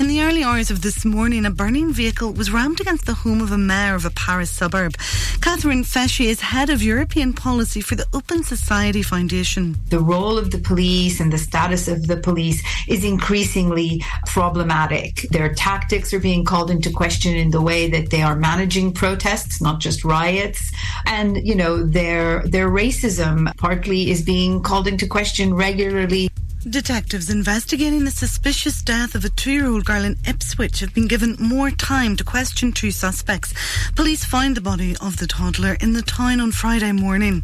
In 0.00 0.08
the 0.08 0.22
early 0.22 0.42
hours 0.42 0.72
of 0.72 0.82
this 0.82 1.04
morning, 1.04 1.46
a 1.46 1.50
burning 1.50 1.92
vehicle 1.92 2.32
was 2.32 2.50
rammed 2.50 2.80
against 2.80 3.06
the 3.06 3.14
home 3.14 3.40
of 3.40 3.52
a 3.52 3.58
mayor 3.58 3.94
of 3.94 4.04
a 4.04 4.10
Paris 4.10 4.50
suburb. 4.50 4.96
Catherine 5.40 5.84
Fesci 5.84 6.24
is 6.26 6.40
head 6.40 6.68
of 6.68 6.82
European 6.82 7.32
policy 7.32 7.80
for 7.80 7.94
the 7.94 8.06
Open 8.12 8.42
Society 8.42 9.02
Foundation. 9.02 9.76
The 9.90 10.00
role 10.00 10.36
of 10.36 10.50
the 10.50 10.58
police 10.58 11.20
and 11.20 11.32
the 11.32 11.38
status 11.38 11.86
of 11.86 12.08
the 12.08 12.16
police 12.16 12.60
is 12.88 13.04
increasingly 13.04 14.02
problematic. 14.26 15.28
Their 15.30 15.54
tactics 15.54 16.12
are 16.12 16.20
being 16.20 16.44
called 16.44 16.72
into 16.72 16.90
question 16.90 17.36
in 17.36 17.50
the 17.50 17.62
way 17.62 17.88
that 17.90 18.10
they 18.10 18.22
are 18.22 18.34
managing 18.34 18.92
protests, 18.94 19.62
not 19.62 19.78
just 19.78 20.04
riots. 20.04 20.72
And, 21.06 21.46
you 21.46 21.54
know, 21.54 21.84
their 21.84 22.42
their 22.48 22.68
racism 22.68 23.56
partly 23.58 24.10
is 24.10 24.22
being 24.22 24.60
called 24.60 24.88
into 24.88 25.06
question 25.06 25.54
regularly. 25.54 26.30
Detectives 26.68 27.28
investigating 27.28 28.06
the 28.06 28.10
suspicious 28.10 28.80
death 28.80 29.14
of 29.14 29.22
a 29.22 29.28
two 29.28 29.52
year 29.52 29.66
old 29.66 29.84
girl 29.84 30.02
in 30.02 30.16
Ipswich 30.26 30.80
have 30.80 30.94
been 30.94 31.06
given 31.06 31.36
more 31.38 31.70
time 31.70 32.16
to 32.16 32.24
question 32.24 32.72
two 32.72 32.90
suspects. 32.90 33.52
Police 33.94 34.24
found 34.24 34.56
the 34.56 34.62
body 34.62 34.96
of 35.02 35.18
the 35.18 35.26
toddler 35.26 35.76
in 35.80 35.92
the 35.92 36.00
town 36.00 36.40
on 36.40 36.52
Friday 36.52 36.92
morning. 36.92 37.42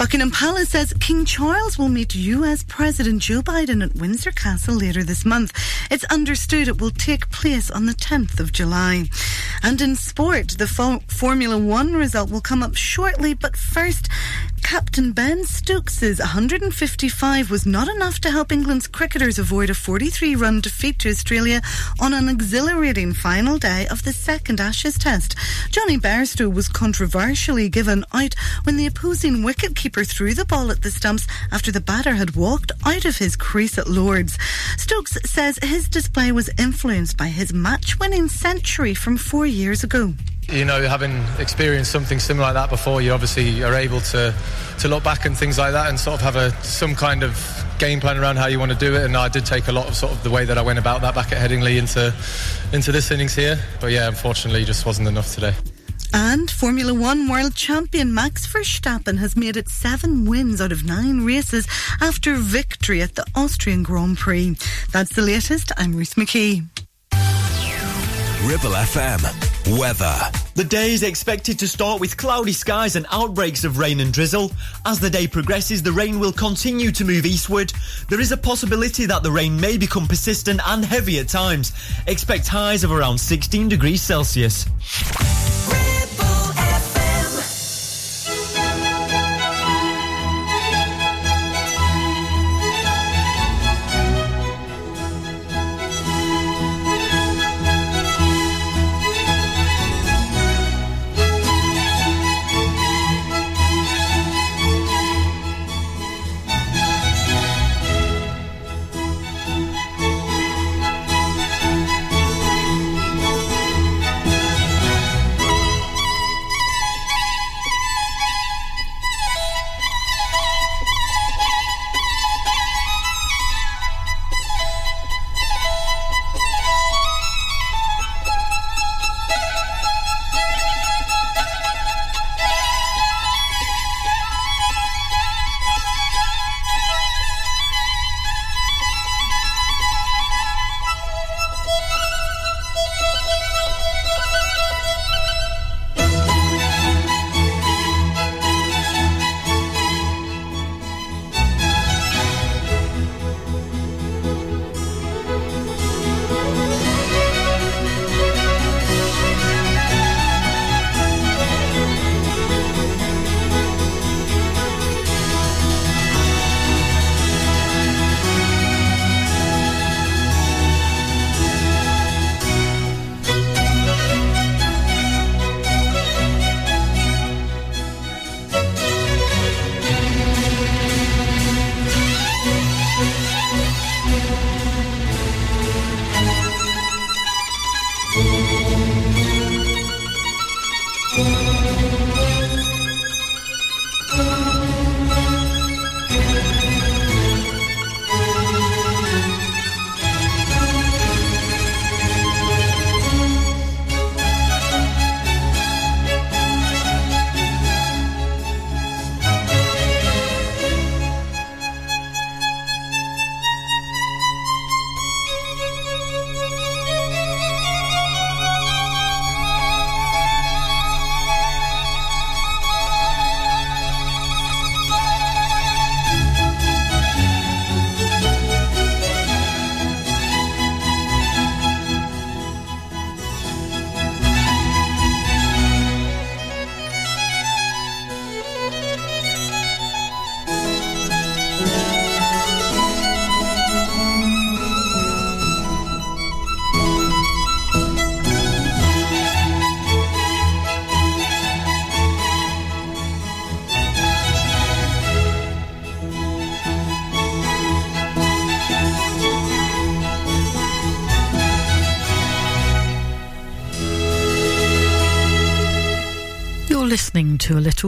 Buckingham 0.00 0.30
Palace 0.30 0.70
says 0.70 0.94
King 0.98 1.26
Charles 1.26 1.76
will 1.76 1.90
meet 1.90 2.14
US 2.14 2.62
President 2.62 3.20
Joe 3.20 3.42
Biden 3.42 3.84
at 3.84 3.96
Windsor 3.96 4.30
Castle 4.30 4.76
later 4.76 5.02
this 5.02 5.26
month. 5.26 5.52
It's 5.90 6.04
understood 6.04 6.68
it 6.68 6.80
will 6.80 6.90
take 6.90 7.28
place 7.30 7.70
on 7.70 7.84
the 7.84 7.92
10th 7.92 8.40
of 8.40 8.50
July. 8.50 9.10
And 9.62 9.78
in 9.82 9.96
sport, 9.96 10.56
the 10.56 10.66
Fo- 10.66 11.02
Formula 11.08 11.58
One 11.58 11.92
result 11.92 12.30
will 12.30 12.40
come 12.40 12.62
up 12.62 12.76
shortly, 12.76 13.34
but 13.34 13.58
first, 13.58 14.08
Captain 14.70 15.10
Ben 15.10 15.44
Stokes' 15.44 16.20
155 16.20 17.50
was 17.50 17.66
not 17.66 17.88
enough 17.88 18.20
to 18.20 18.30
help 18.30 18.52
England's 18.52 18.86
cricketers 18.86 19.36
avoid 19.36 19.68
a 19.68 19.74
43 19.74 20.36
run 20.36 20.60
defeat 20.60 21.00
to 21.00 21.08
Australia 21.08 21.60
on 21.98 22.14
an 22.14 22.28
exhilarating 22.28 23.12
final 23.12 23.58
day 23.58 23.88
of 23.88 24.04
the 24.04 24.12
second 24.12 24.60
Ashes 24.60 24.96
test. 24.96 25.34
Jonny 25.70 25.98
Bairstow 25.98 26.54
was 26.54 26.68
controversially 26.68 27.68
given 27.68 28.04
out 28.14 28.34
when 28.62 28.76
the 28.76 28.86
opposing 28.86 29.38
wicketkeeper 29.38 30.06
threw 30.06 30.34
the 30.34 30.44
ball 30.44 30.70
at 30.70 30.82
the 30.82 30.92
stumps 30.92 31.26
after 31.50 31.72
the 31.72 31.80
batter 31.80 32.12
had 32.12 32.36
walked 32.36 32.70
out 32.86 33.04
of 33.04 33.18
his 33.18 33.34
crease 33.34 33.76
at 33.76 33.90
Lord's. 33.90 34.38
Stokes 34.76 35.18
says 35.24 35.58
his 35.64 35.88
display 35.88 36.30
was 36.30 36.48
influenced 36.60 37.16
by 37.16 37.26
his 37.26 37.52
match 37.52 37.98
winning 37.98 38.28
century 38.28 38.94
from 38.94 39.16
four 39.16 39.46
years 39.46 39.82
ago 39.82 40.14
you 40.50 40.64
know, 40.64 40.82
having 40.82 41.24
experienced 41.38 41.90
something 41.90 42.18
similar 42.18 42.46
like 42.46 42.54
that 42.54 42.70
before, 42.70 43.00
you 43.00 43.12
obviously 43.12 43.62
are 43.62 43.74
able 43.74 44.00
to 44.00 44.34
to 44.78 44.88
look 44.88 45.04
back 45.04 45.26
and 45.26 45.36
things 45.36 45.58
like 45.58 45.72
that 45.72 45.88
and 45.88 46.00
sort 46.00 46.14
of 46.14 46.20
have 46.22 46.36
a 46.36 46.50
some 46.64 46.94
kind 46.94 47.22
of 47.22 47.64
game 47.78 48.00
plan 48.00 48.18
around 48.18 48.36
how 48.36 48.46
you 48.46 48.58
want 48.58 48.72
to 48.72 48.78
do 48.78 48.94
it. 48.94 49.04
And 49.04 49.16
I 49.16 49.28
did 49.28 49.46
take 49.46 49.68
a 49.68 49.72
lot 49.72 49.88
of 49.88 49.94
sort 49.94 50.12
of 50.12 50.22
the 50.22 50.30
way 50.30 50.44
that 50.44 50.58
I 50.58 50.62
went 50.62 50.78
about 50.78 51.00
that 51.02 51.14
back 51.14 51.32
at 51.32 51.38
Headingley 51.38 51.78
into 51.78 52.14
into 52.72 52.92
this 52.92 53.10
innings 53.10 53.34
here. 53.34 53.58
But 53.80 53.92
yeah, 53.92 54.08
unfortunately, 54.08 54.64
just 54.64 54.86
wasn't 54.86 55.08
enough 55.08 55.34
today. 55.34 55.54
And 56.12 56.50
Formula 56.50 56.92
One 56.92 57.28
world 57.28 57.54
champion 57.54 58.12
Max 58.12 58.46
Verstappen 58.46 59.18
has 59.18 59.36
made 59.36 59.56
it 59.56 59.68
seven 59.68 60.24
wins 60.28 60.60
out 60.60 60.72
of 60.72 60.84
nine 60.84 61.24
races 61.24 61.68
after 62.00 62.34
victory 62.34 63.00
at 63.00 63.14
the 63.14 63.24
Austrian 63.34 63.82
Grand 63.82 64.18
Prix. 64.18 64.56
That's 64.92 65.14
the 65.14 65.22
latest. 65.22 65.70
I'm 65.76 65.94
Ruth 65.94 66.16
McKee. 66.16 66.66
Ribble 68.48 68.70
FM. 68.70 69.49
Weather. 69.66 70.16
The 70.54 70.64
day 70.64 70.92
is 70.92 71.02
expected 71.02 71.58
to 71.58 71.68
start 71.68 72.00
with 72.00 72.16
cloudy 72.16 72.52
skies 72.52 72.96
and 72.96 73.06
outbreaks 73.10 73.64
of 73.64 73.78
rain 73.78 74.00
and 74.00 74.12
drizzle. 74.12 74.52
As 74.84 74.98
the 74.98 75.10
day 75.10 75.26
progresses, 75.26 75.82
the 75.82 75.92
rain 75.92 76.18
will 76.18 76.32
continue 76.32 76.90
to 76.92 77.04
move 77.04 77.26
eastward. 77.26 77.72
There 78.08 78.20
is 78.20 78.32
a 78.32 78.36
possibility 78.36 79.06
that 79.06 79.22
the 79.22 79.30
rain 79.30 79.60
may 79.60 79.76
become 79.76 80.06
persistent 80.06 80.60
and 80.66 80.84
heavy 80.84 81.18
at 81.18 81.28
times. 81.28 81.72
Expect 82.06 82.48
highs 82.48 82.84
of 82.84 82.92
around 82.92 83.18
16 83.18 83.68
degrees 83.68 84.02
Celsius. 84.02 84.66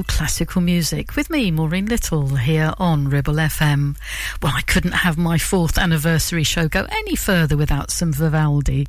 Classical 0.00 0.62
music 0.62 1.16
with 1.16 1.28
me, 1.28 1.50
Maureen 1.50 1.84
Little, 1.84 2.36
here 2.36 2.72
on 2.78 3.10
Ribble 3.10 3.34
FM. 3.34 3.94
Well, 4.40 4.54
I 4.56 4.62
couldn't 4.62 4.92
have 4.92 5.18
my 5.18 5.36
fourth 5.36 5.76
anniversary 5.76 6.44
show 6.44 6.66
go 6.66 6.86
any 6.90 7.14
further 7.14 7.58
without 7.58 7.90
some 7.90 8.10
Vivaldi. 8.10 8.86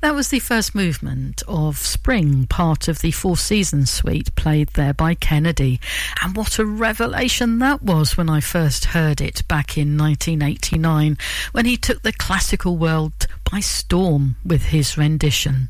That 0.00 0.14
was 0.14 0.28
the 0.28 0.38
first 0.38 0.72
movement 0.72 1.42
of 1.48 1.78
Spring, 1.78 2.46
part 2.46 2.86
of 2.86 3.00
the 3.00 3.10
Four 3.10 3.36
Seasons 3.36 3.90
suite 3.90 4.32
played 4.36 4.68
there 4.74 4.94
by 4.94 5.14
Kennedy. 5.14 5.80
And 6.22 6.36
what 6.36 6.60
a 6.60 6.64
revelation 6.64 7.58
that 7.58 7.82
was 7.82 8.16
when 8.16 8.30
I 8.30 8.38
first 8.38 8.84
heard 8.84 9.20
it 9.20 9.42
back 9.48 9.76
in 9.76 9.98
1989, 9.98 11.18
when 11.50 11.64
he 11.64 11.76
took 11.76 12.02
the 12.02 12.12
classical 12.12 12.76
world 12.76 13.26
by 13.50 13.58
storm 13.58 14.36
with 14.44 14.66
his 14.66 14.96
rendition. 14.96 15.68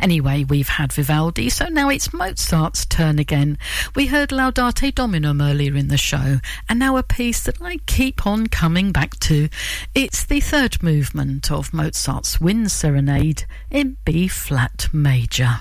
Anyway, 0.00 0.44
we've 0.44 0.68
had 0.68 0.92
Vivaldi, 0.92 1.48
so 1.48 1.68
now 1.68 1.88
it's 1.88 2.12
Mozart's 2.12 2.84
turn 2.86 3.18
again. 3.18 3.58
We 3.94 4.06
heard 4.06 4.30
Laudate 4.30 4.94
Dominum 4.94 5.40
earlier 5.40 5.76
in 5.76 5.88
the 5.88 5.96
show, 5.96 6.40
and 6.68 6.78
now 6.78 6.96
a 6.96 7.02
piece 7.02 7.42
that 7.44 7.60
I 7.60 7.78
keep 7.86 8.26
on 8.26 8.46
coming 8.46 8.92
back 8.92 9.18
to. 9.20 9.48
It's 9.94 10.24
the 10.24 10.40
third 10.40 10.82
movement 10.82 11.50
of 11.50 11.72
Mozart's 11.74 12.40
Wind 12.40 12.70
Serenade 12.70 13.44
in 13.70 13.96
B 14.04 14.28
flat 14.28 14.88
major. 14.92 15.60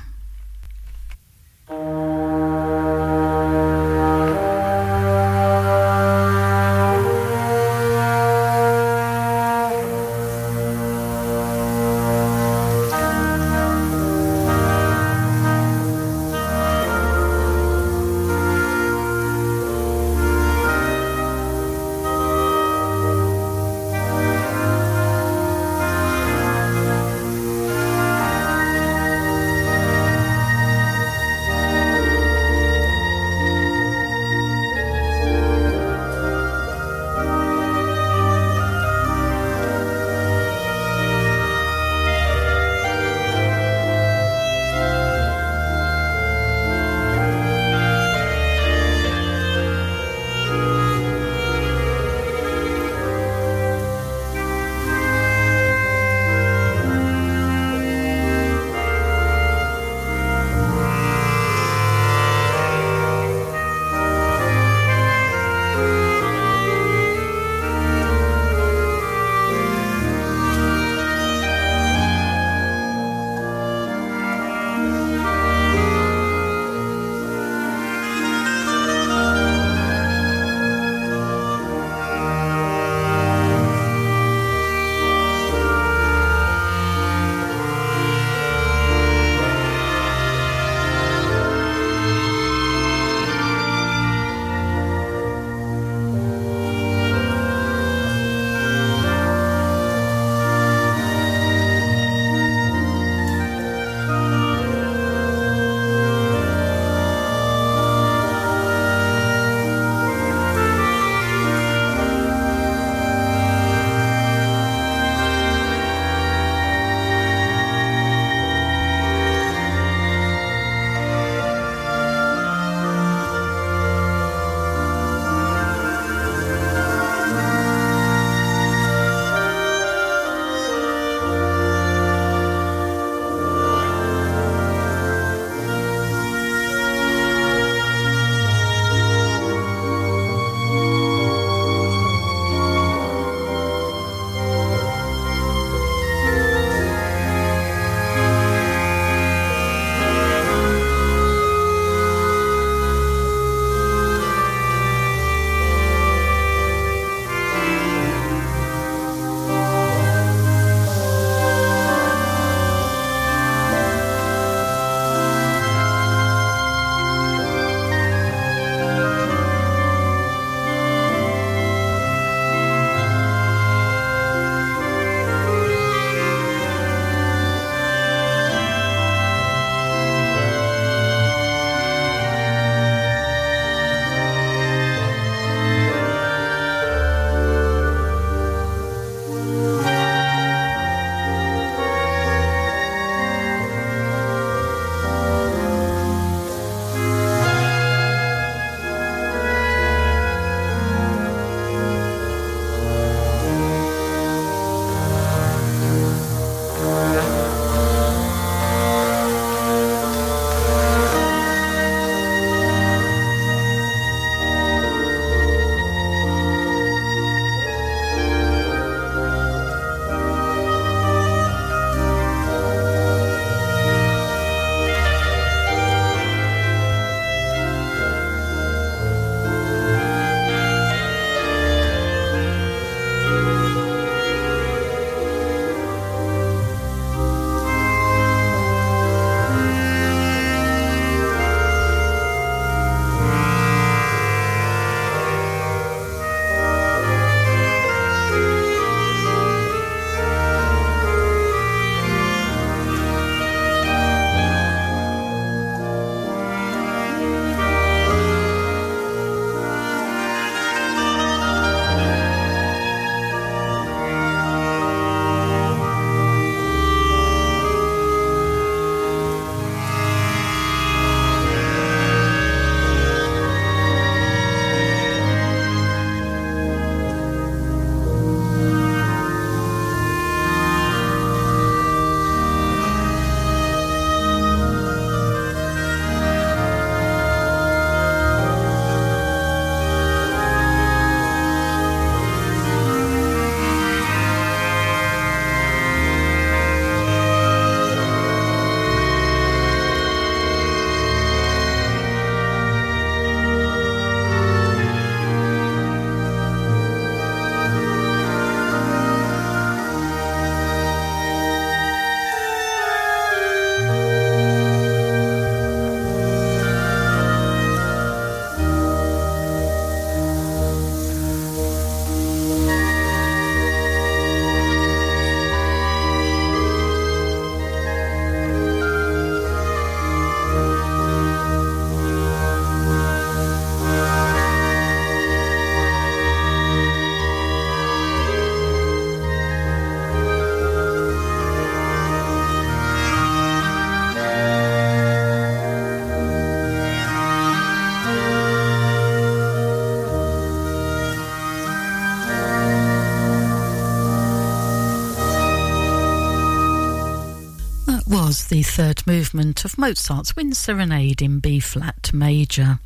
The 358.53 358.61
third 358.61 359.07
movement 359.07 359.65
of 359.65 359.79
Mozart's 359.79 360.35
Wind 360.35 360.55
Serenade 360.55 361.23
in 361.23 361.39
B 361.39 361.59
flat 361.59 362.13
major. 362.13 362.77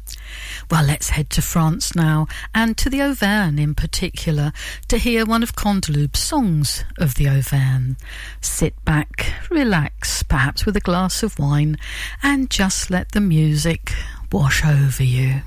Well, 0.72 0.86
let's 0.86 1.10
head 1.10 1.30
to 1.32 1.42
France 1.42 1.94
now, 1.94 2.28
and 2.56 2.78
to 2.78 2.90
the 2.90 3.02
Auvergne 3.02 3.62
in 3.62 3.76
particular, 3.76 4.54
to 4.88 4.98
hear 4.98 5.26
one 5.26 5.44
of 5.44 5.58
Canteloube's 5.58 6.22
songs 6.22 6.86
of 6.98 7.16
the 7.16 7.28
Auvergne. 7.28 7.96
Sit 8.40 8.82
back, 8.86 9.34
relax, 9.50 10.24
perhaps 10.24 10.66
with 10.66 10.78
a 10.78 10.80
glass 10.80 11.22
of 11.22 11.38
wine, 11.38 11.78
and 12.24 12.50
just 12.50 12.90
let 12.90 13.12
the 13.12 13.20
music 13.20 13.92
wash 14.32 14.64
over 14.64 15.04
you. 15.04 15.42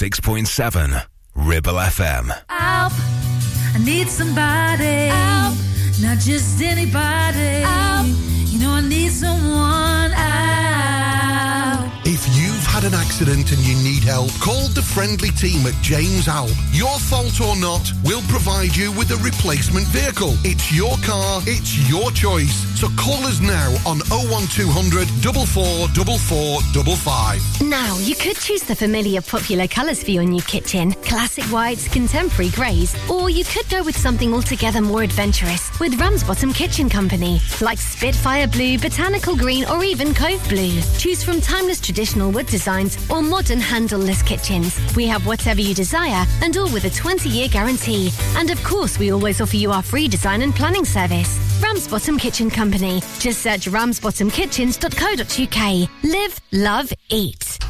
106.7 0.00 1.04
Ribble 1.34 1.74
FM. 1.74 2.30
Help. 2.48 2.92
I 3.74 3.78
need 3.84 4.08
somebody. 4.08 5.08
Help. 5.12 5.54
Not 6.00 6.16
just 6.18 6.62
anybody. 6.62 7.60
Help. 7.60 8.06
You 8.50 8.60
know, 8.60 8.70
I 8.70 8.80
need 8.80 9.10
someone. 9.10 9.49
Had 12.80 12.92
an 12.92 12.98
accident 12.98 13.52
and 13.52 13.60
you 13.60 13.74
need 13.84 14.02
help, 14.02 14.32
call 14.40 14.66
the 14.68 14.80
friendly 14.80 15.28
team 15.30 15.66
at 15.66 15.74
James 15.82 16.28
Alp. 16.28 16.50
Your 16.72 16.98
fault 16.98 17.38
or 17.40 17.54
not, 17.56 17.92
we'll 18.04 18.22
provide 18.22 18.74
you 18.74 18.90
with 18.92 19.10
a 19.10 19.16
replacement 19.16 19.86
vehicle. 19.88 20.32
It's 20.44 20.72
your 20.72 20.96
car, 21.04 21.42
it's 21.46 21.76
your 21.90 22.10
choice. 22.12 22.70
So 22.80 22.88
call 22.96 23.26
us 23.26 23.40
now 23.40 23.68
on 23.84 23.98
01200 24.08 25.08
444455. 25.20 27.68
Now, 27.68 27.98
you 27.98 28.14
could 28.14 28.36
choose 28.36 28.62
the 28.62 28.74
familiar 28.74 29.20
popular 29.20 29.66
colours 29.66 30.02
for 30.02 30.12
your 30.12 30.24
new 30.24 30.40
kitchen 30.40 30.92
classic 31.04 31.44
whites, 31.52 31.86
contemporary 31.88 32.48
greys, 32.50 32.96
or 33.10 33.28
you 33.28 33.44
could 33.44 33.68
go 33.68 33.82
with 33.82 33.96
something 33.96 34.32
altogether 34.32 34.80
more 34.80 35.02
adventurous 35.02 35.78
with 35.80 36.00
Ramsbottom 36.00 36.54
Kitchen 36.54 36.88
Company, 36.88 37.42
like 37.60 37.78
Spitfire 37.78 38.46
Blue, 38.46 38.78
Botanical 38.78 39.36
Green, 39.36 39.66
or 39.66 39.84
even 39.84 40.14
Cove 40.14 40.42
Blue. 40.48 40.80
Choose 40.96 41.22
from 41.22 41.42
timeless 41.42 41.80
traditional 41.80 42.30
wood 42.30 42.46
designs 42.70 43.10
or 43.10 43.22
modern 43.22 43.60
handleless 43.60 44.22
kitchens. 44.22 44.78
We 44.94 45.06
have 45.06 45.26
whatever 45.26 45.60
you 45.60 45.74
desire 45.74 46.24
and 46.42 46.56
all 46.56 46.72
with 46.72 46.84
a 46.84 46.90
20 46.90 47.28
year 47.28 47.48
guarantee. 47.48 48.12
And 48.36 48.50
of 48.50 48.62
course, 48.62 48.96
we 48.98 49.10
always 49.12 49.40
offer 49.40 49.56
you 49.56 49.72
our 49.72 49.82
free 49.82 50.06
design 50.08 50.42
and 50.42 50.54
planning 50.54 50.84
service. 50.84 51.38
Ramsbottom 51.62 52.18
Kitchen 52.18 52.50
Company. 52.50 53.00
Just 53.18 53.40
search 53.42 53.66
ramsbottomkitchens.co.uk. 53.66 55.88
Live, 56.04 56.40
love, 56.52 56.92
eat. 57.10 57.69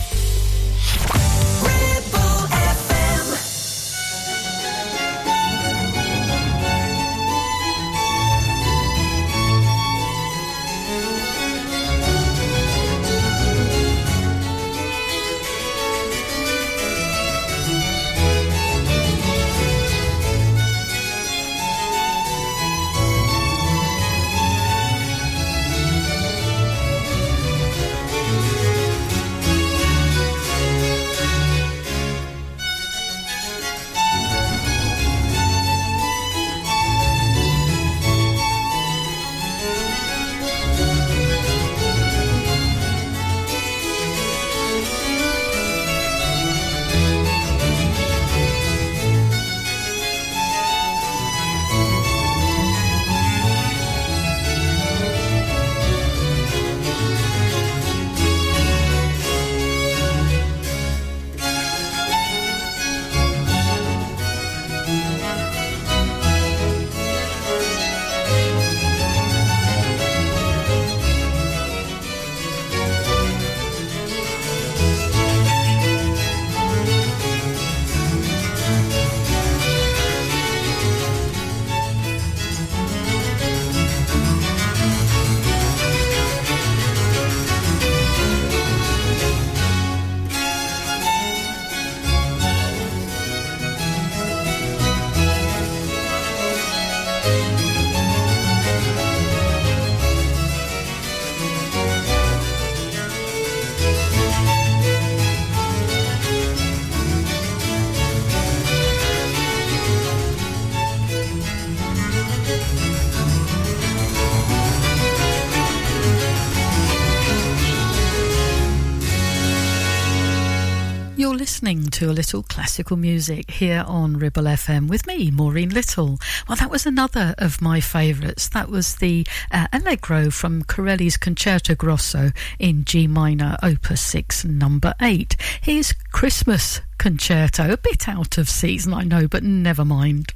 To 122.01 122.09
a 122.09 122.11
little 122.11 122.41
classical 122.41 122.97
music 122.97 123.51
here 123.51 123.85
on 123.85 124.17
Ribble 124.17 124.45
FM 124.45 124.87
with 124.87 125.05
me, 125.05 125.29
Maureen 125.29 125.69
Little. 125.69 126.17
Well, 126.47 126.55
that 126.55 126.71
was 126.71 126.87
another 126.87 127.35
of 127.37 127.61
my 127.61 127.79
favourites. 127.79 128.49
That 128.49 128.69
was 128.69 128.95
the 128.95 129.27
uh, 129.51 129.67
Allegro 129.71 130.31
from 130.31 130.63
Corelli's 130.63 131.15
Concerto 131.15 131.75
Grosso 131.75 132.31
in 132.57 132.85
G 132.85 133.05
minor, 133.05 133.55
Opus 133.61 134.01
6, 134.01 134.45
number 134.45 134.95
8. 134.99 135.35
Here's 135.61 135.93
Christmas 136.11 136.81
Concerto, 136.97 137.71
a 137.71 137.77
bit 137.77 138.09
out 138.09 138.39
of 138.39 138.49
season, 138.49 138.95
I 138.95 139.03
know, 139.03 139.27
but 139.27 139.43
never 139.43 139.85
mind. 139.85 140.33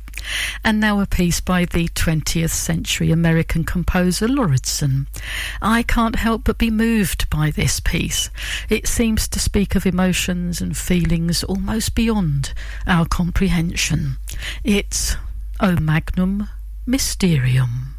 And 0.63 0.79
now 0.79 0.99
a 0.99 1.05
piece 1.05 1.39
by 1.39 1.65
the 1.65 1.87
20th 1.89 2.51
century 2.51 3.11
American 3.11 3.63
composer 3.63 4.27
Lauridsen. 4.27 5.07
I 5.61 5.83
can't 5.83 6.15
help 6.15 6.43
but 6.43 6.57
be 6.57 6.69
moved 6.69 7.29
by 7.29 7.51
this 7.51 7.79
piece. 7.79 8.29
It 8.69 8.87
seems 8.87 9.27
to 9.29 9.39
speak 9.39 9.75
of 9.75 9.85
emotions 9.85 10.61
and 10.61 10.75
feelings 10.75 11.43
almost 11.43 11.95
beyond 11.95 12.53
our 12.87 13.05
comprehension. 13.05 14.17
It's 14.63 15.15
O 15.59 15.75
Magnum 15.77 16.49
Mysterium. 16.85 17.94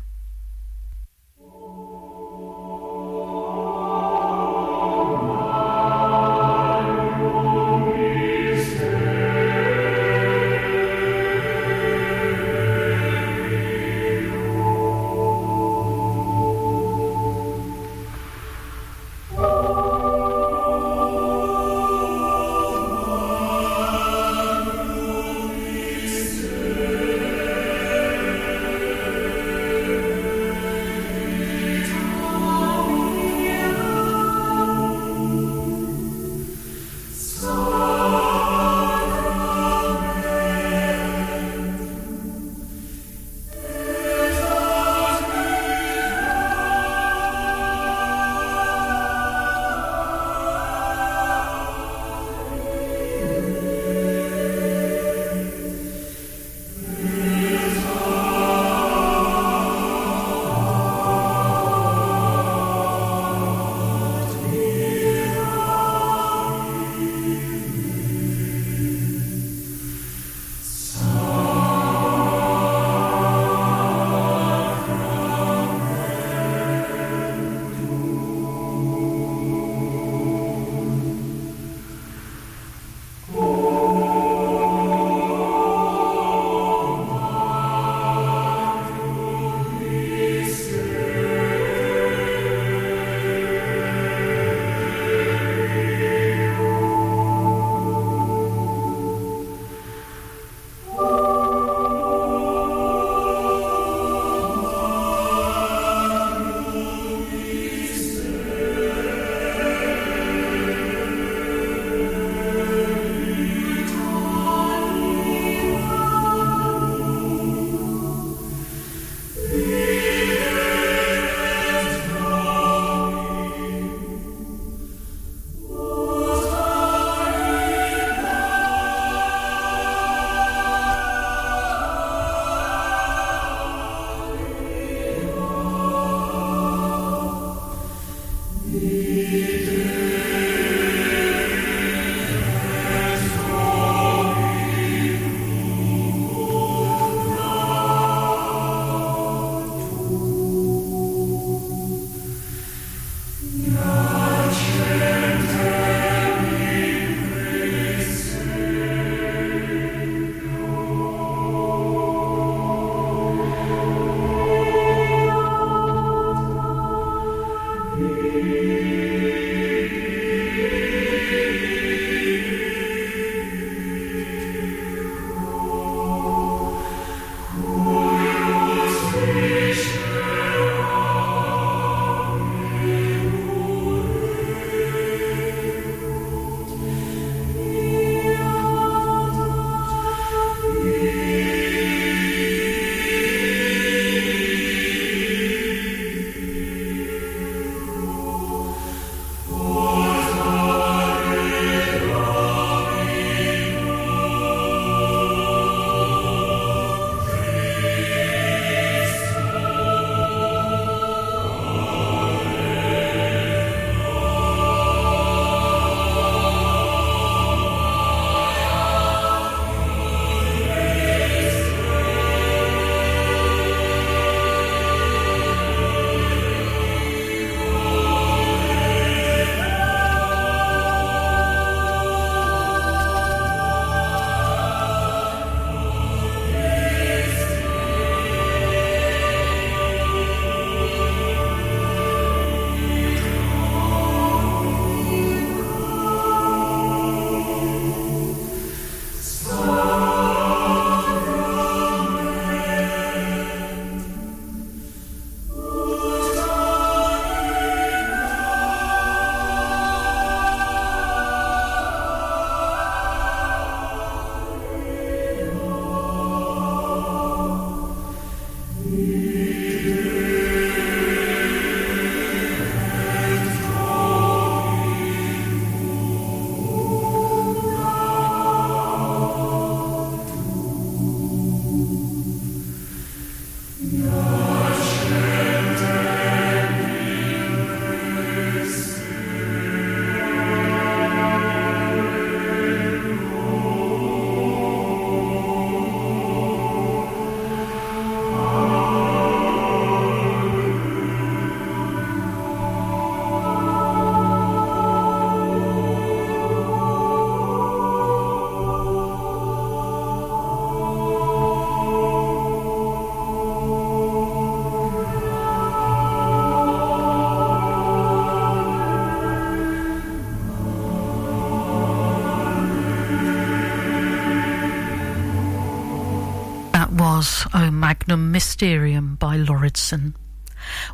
Magnum 328.07 328.31
Mysterium 328.31 329.17
by 329.17 329.37
Lauridsen. 329.37 330.15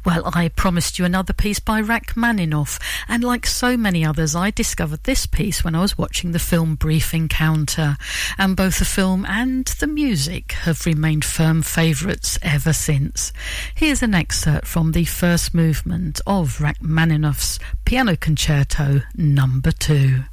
Well, 0.03 0.23
I 0.35 0.49
promised 0.49 0.99
you 0.99 1.05
another 1.05 1.35
piece 1.35 1.61
by 1.61 1.79
Rachmaninoff, 1.83 2.79
and 3.07 3.23
like 3.23 3.47
so 3.47 3.77
many 3.77 4.03
others, 4.03 4.35
I 4.35 4.51
discovered 4.51 5.05
this 5.05 5.27
piece 5.27 5.63
when 5.63 5.75
I 5.75 5.83
was 5.83 5.99
watching 5.99 6.33
the 6.33 6.39
film 6.39 6.75
Brief 6.75 7.13
Encounter, 7.13 7.99
and 8.39 8.57
both 8.57 8.79
the 8.79 8.87
film 8.87 9.27
and 9.27 9.67
the 9.67 9.87
music 9.87 10.53
have 10.53 10.87
remained 10.87 11.27
firm 11.27 11.61
favourites 11.61 12.39
ever 12.41 12.73
since. 12.73 13.31
Here's 13.75 14.03
an 14.03 14.15
excerpt 14.15 14.67
from 14.67 14.93
the 14.93 15.05
first 15.05 15.53
movement 15.53 16.19
of 16.27 16.63
Rachmaninoff's 16.63 17.59
Piano 17.85 18.17
Concerto 18.17 19.03
Number 19.15 19.71
2. 19.71 20.25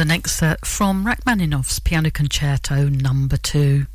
An 0.00 0.10
excerpt 0.10 0.64
from 0.64 1.04
Rachmaninoff's 1.04 1.78
Piano 1.78 2.10
Concerto 2.10 2.88
Number 2.88 3.36
Two. 3.36 3.86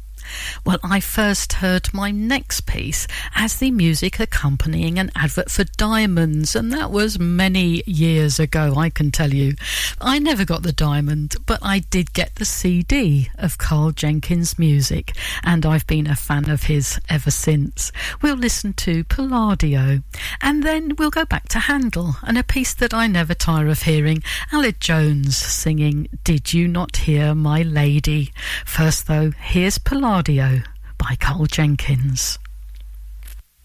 Well, 0.64 0.78
I 0.84 1.00
first 1.00 1.54
heard 1.54 1.94
my 1.94 2.12
next 2.12 2.65
piece 2.76 3.08
as 3.36 3.58
the 3.60 3.72
music 3.72 4.20
accompanying 4.20 5.00
an 5.00 5.10
advert 5.16 5.50
for 5.50 5.64
diamonds, 5.64 6.56
and 6.58 6.74
that 6.74 6.92
was 6.92 7.18
many 7.18 7.82
years 7.86 8.38
ago, 8.38 8.74
I 8.76 8.90
can 8.90 9.12
tell 9.12 9.34
you. 9.34 9.56
I 10.02 10.20
never 10.20 10.44
got 10.44 10.64
the 10.64 10.74
diamond, 10.74 11.38
but 11.46 11.60
I 11.62 11.80
did 11.80 12.12
get 12.12 12.36
the 12.36 12.44
CD 12.44 13.30
of 13.38 13.58
Karl 13.58 13.92
Jenkins' 13.92 14.60
music, 14.60 15.16
and 15.42 15.66
I've 15.66 15.88
been 15.88 16.06
a 16.06 16.18
fan 16.18 16.50
of 16.50 16.64
his 16.64 17.00
ever 17.08 17.32
since. 17.32 17.94
We'll 18.22 18.36
listen 18.36 18.74
to 18.74 19.06
Palladio, 19.06 20.02
and 20.42 20.62
then 20.62 20.98
we'll 20.98 21.12
go 21.12 21.24
back 21.24 21.48
to 21.50 21.60
Handel 21.60 22.18
and 22.24 22.38
a 22.38 22.44
piece 22.44 22.74
that 22.74 22.94
I 22.94 23.08
never 23.08 23.34
tire 23.34 23.68
of 23.68 23.84
hearing 23.84 24.22
Aled 24.52 24.80
Jones 24.80 25.38
singing 25.38 26.10
Did 26.26 26.54
You 26.54 26.68
Not 26.68 26.98
Hear 26.98 27.34
My 27.34 27.62
Lady? 27.62 28.34
First, 28.66 29.08
though, 29.08 29.32
here's 29.32 29.78
Palladio 29.78 30.62
by 30.98 31.16
Karl 31.16 31.46
Jenkins. 31.46 32.38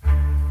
Thank 0.02 0.40
you. 0.40 0.49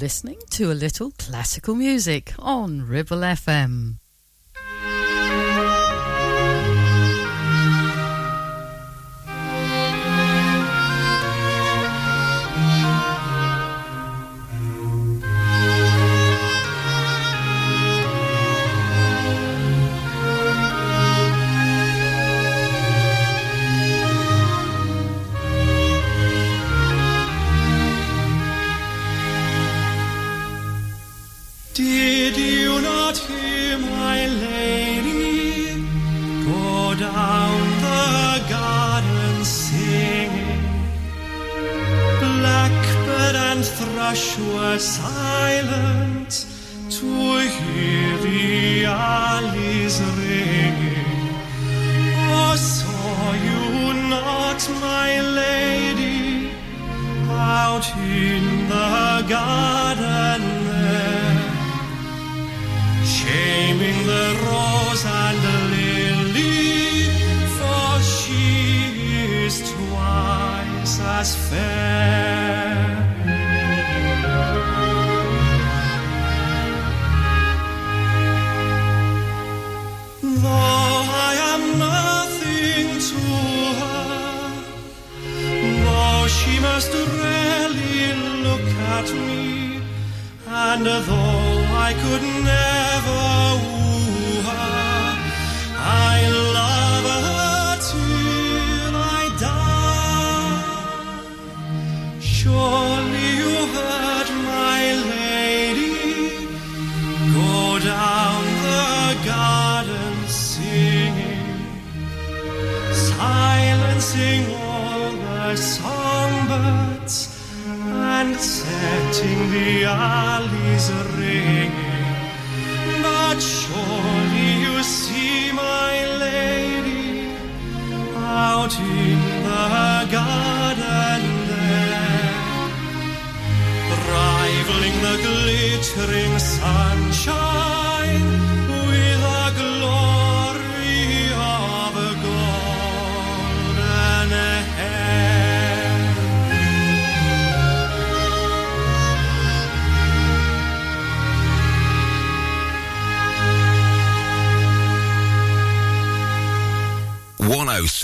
Listening 0.00 0.38
to 0.50 0.70
a 0.70 0.74
little 0.74 1.10
classical 1.18 1.74
music 1.74 2.32
on 2.38 2.86
Ribble 2.86 3.18
FM. 3.18 3.97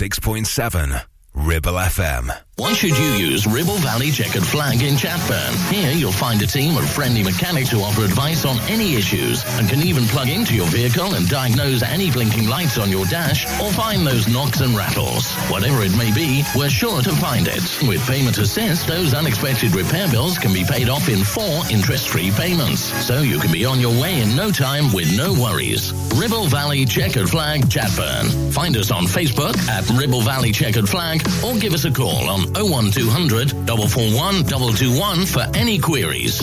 106.7. 0.09 1.03
Ribble 1.33 1.73
FM. 1.73 2.31
Why 2.57 2.71
should 2.71 2.97
you 2.97 3.27
use 3.27 3.45
Ribble 3.45 3.75
Valley 3.79 4.09
Checkered 4.11 4.45
Flag 4.45 4.81
in 4.81 4.95
Chatburn? 4.95 5.53
Here 5.69 5.91
you'll 5.91 6.13
find 6.13 6.41
a 6.41 6.47
team 6.47 6.77
of 6.77 6.89
friendly 6.89 7.23
mechanics 7.23 7.71
who 7.71 7.81
offer 7.81 8.05
advice 8.05 8.45
on 8.45 8.57
any 8.69 8.95
issues 8.95 9.43
and 9.57 9.67
can 9.67 9.81
even 9.81 10.05
plug 10.05 10.29
into 10.29 10.55
your 10.55 10.67
vehicle 10.67 11.15
and 11.15 11.27
diagnose 11.27 11.83
any 11.83 12.09
blinking 12.09 12.47
lights 12.47 12.77
on 12.77 12.89
your 12.89 13.05
dash 13.07 13.45
or 13.59 13.69
find 13.71 14.07
those 14.07 14.29
knocks 14.29 14.61
and 14.61 14.77
rattles. 14.77 15.33
Whatever 15.49 15.83
it 15.83 15.97
may 15.97 16.13
be, 16.13 16.43
we're 16.55 16.69
sure 16.69 17.01
to 17.01 17.11
find 17.17 17.49
it. 17.49 17.63
With 17.85 18.07
Payment 18.07 18.37
Assist, 18.37 18.87
those 18.87 19.13
unexpected 19.13 19.75
repair 19.75 20.07
bills 20.09 20.37
can 20.37 20.53
be 20.53 20.63
paid 20.63 20.87
off 20.87 21.09
in 21.09 21.25
four 21.25 21.63
interest-free 21.69 22.31
payments, 22.31 22.81
so 23.05 23.19
you 23.21 23.39
can 23.39 23.51
be 23.51 23.65
on 23.65 23.81
your 23.81 23.99
way 23.99 24.21
in 24.21 24.35
no 24.35 24.51
time 24.51 24.93
with 24.93 25.17
no 25.17 25.33
worries. 25.33 25.91
Ribble 26.15 26.45
Valley 26.45 26.85
Checkered 26.85 27.29
Flag 27.29 27.61
Chatburn. 27.65 28.53
Find 28.53 28.77
us 28.77 28.89
on 28.89 29.03
Facebook 29.03 29.57
at 29.67 29.87
Ribble 29.99 30.21
Valley 30.21 30.51
Checkered 30.51 30.87
Flag 30.87 31.21
or 31.45 31.57
give 31.57 31.73
us 31.73 31.83
a 31.85 31.91
call 31.91 32.29
on 32.29 32.53
01200 32.53 33.51
441 33.51 34.45
221 34.45 35.25
for 35.25 35.41
any 35.55 35.77
queries. 35.77 36.41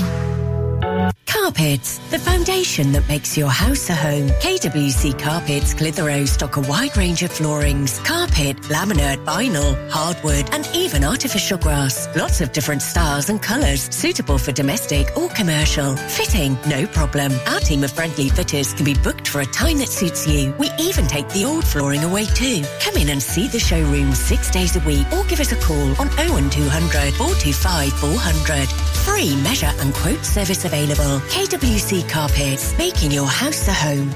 Carpets, 1.27 1.99
the 2.11 2.19
foundation 2.19 2.93
that 2.93 3.07
makes 3.09 3.37
your 3.37 3.49
house 3.49 3.91
a 3.91 3.95
home. 3.95 4.29
KWC 4.29 5.19
Carpets 5.19 5.75
Clitheroe 5.75 6.25
stock 6.25 6.57
a 6.57 6.61
wide 6.61 6.97
range 6.97 7.23
of 7.23 7.33
floorings, 7.33 7.99
carpet, 8.01 8.57
laminate, 8.69 9.25
vinyl, 9.25 9.91
hardwood, 9.91 10.49
and 10.53 10.69
even 10.75 11.03
artificial 11.03 11.59
grass. 11.59 12.09
Lots 12.15 12.41
of 12.41 12.53
different 12.53 12.81
styles 12.81 13.29
and 13.29 13.43
colours, 13.43 13.83
suitable 13.93 14.39
for 14.39 14.53
domestic 14.53 15.09
or 15.17 15.29
commercial. 15.31 15.97
Fitting, 15.97 16.57
no 16.69 16.87
problem. 16.87 17.33
Our 17.49 17.61
team 17.61 17.83
of 17.83 17.91
friendly 17.91 18.29
fitters 18.29 18.73
can 18.73 18.85
be 18.85 18.95
booked 18.95 19.22
for 19.33 19.41
a 19.41 19.47
time 19.47 19.79
that 19.79 19.89
suits 19.89 20.27
you. 20.27 20.55
We 20.59 20.69
even 20.79 21.07
take 21.07 21.27
the 21.31 21.47
old 21.47 21.67
flooring 21.67 22.05
away 22.05 22.27
too. 22.27 22.63
Come 22.81 22.97
in 22.97 23.09
and 23.09 23.23
see 23.23 23.49
the 23.49 23.59
showroom 23.59 24.13
six 24.13 24.51
days 24.51 24.77
a 24.77 24.81
week 24.81 25.07
or 25.11 25.25
give 25.25 25.41
us 25.41 25.53
a 25.53 25.57
call 25.57 25.89
on 25.99 26.09
01200 26.19 27.15
425 27.15 27.93
400. 27.95 28.69
Free 29.07 29.35
measure 29.43 29.73
and 29.81 29.95
quote 29.95 30.23
service 30.23 30.67
available. 30.67 31.21
KWC 31.33 32.11
Carpets, 32.11 32.77
making 32.77 33.11
your 33.11 33.27
house 33.27 33.67
a 33.69 33.73
home. 33.73 34.11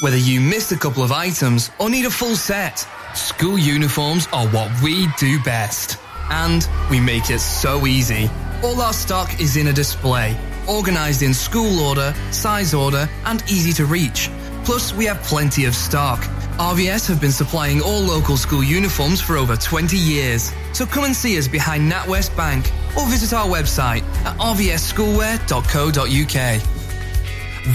Whether 0.00 0.16
you 0.16 0.40
missed 0.40 0.72
a 0.72 0.76
couple 0.76 1.02
of 1.02 1.12
items 1.12 1.70
or 1.78 1.90
need 1.90 2.06
a 2.06 2.10
full 2.10 2.34
set, 2.34 2.86
school 3.14 3.58
uniforms 3.58 4.26
are 4.32 4.48
what 4.48 4.70
we 4.82 5.06
do 5.18 5.38
best. 5.42 5.98
And 6.30 6.66
we 6.90 6.98
make 6.98 7.28
it 7.28 7.40
so 7.40 7.86
easy. 7.86 8.30
All 8.64 8.80
our 8.80 8.94
stock 8.94 9.38
is 9.38 9.56
in 9.56 9.66
a 9.66 9.72
display, 9.72 10.36
organized 10.68 11.22
in 11.22 11.34
school 11.34 11.80
order, 11.80 12.14
size 12.30 12.74
order, 12.74 13.08
and 13.26 13.42
easy 13.50 13.72
to 13.74 13.86
reach. 13.86 14.30
Plus, 14.64 14.94
we 14.94 15.04
have 15.06 15.20
plenty 15.22 15.64
of 15.64 15.74
stock. 15.74 16.20
RVS 16.58 17.08
have 17.08 17.20
been 17.20 17.32
supplying 17.32 17.80
all 17.80 18.00
local 18.00 18.36
school 18.36 18.62
uniforms 18.62 19.20
for 19.20 19.36
over 19.36 19.56
20 19.56 19.96
years. 19.96 20.52
So 20.72 20.86
come 20.86 21.04
and 21.04 21.16
see 21.16 21.36
us 21.38 21.48
behind 21.48 21.90
NatWest 21.90 22.36
Bank 22.36 22.70
or 22.96 23.06
visit 23.06 23.32
our 23.32 23.46
website 23.46 24.02
at 24.24 24.36
rvsschoolwear.co.uk. 24.38 26.62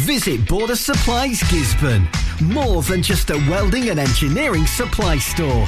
Visit 0.05 0.47
Border 0.47 0.75
Supplies 0.75 1.41
Gisburn. 1.43 2.07
More 2.41 2.83
than 2.83 3.01
just 3.01 3.29
a 3.29 3.37
welding 3.49 3.89
and 3.89 3.99
engineering 3.99 4.67
supply 4.67 5.17
store. 5.17 5.67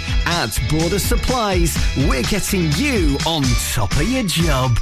At 0.25 0.57
Border 0.69 0.99
Supplies, 0.99 1.77
we're 1.97 2.23
getting 2.23 2.71
you 2.73 3.17
on 3.25 3.43
top 3.73 3.91
of 3.95 4.09
your 4.09 4.23
job. 4.23 4.77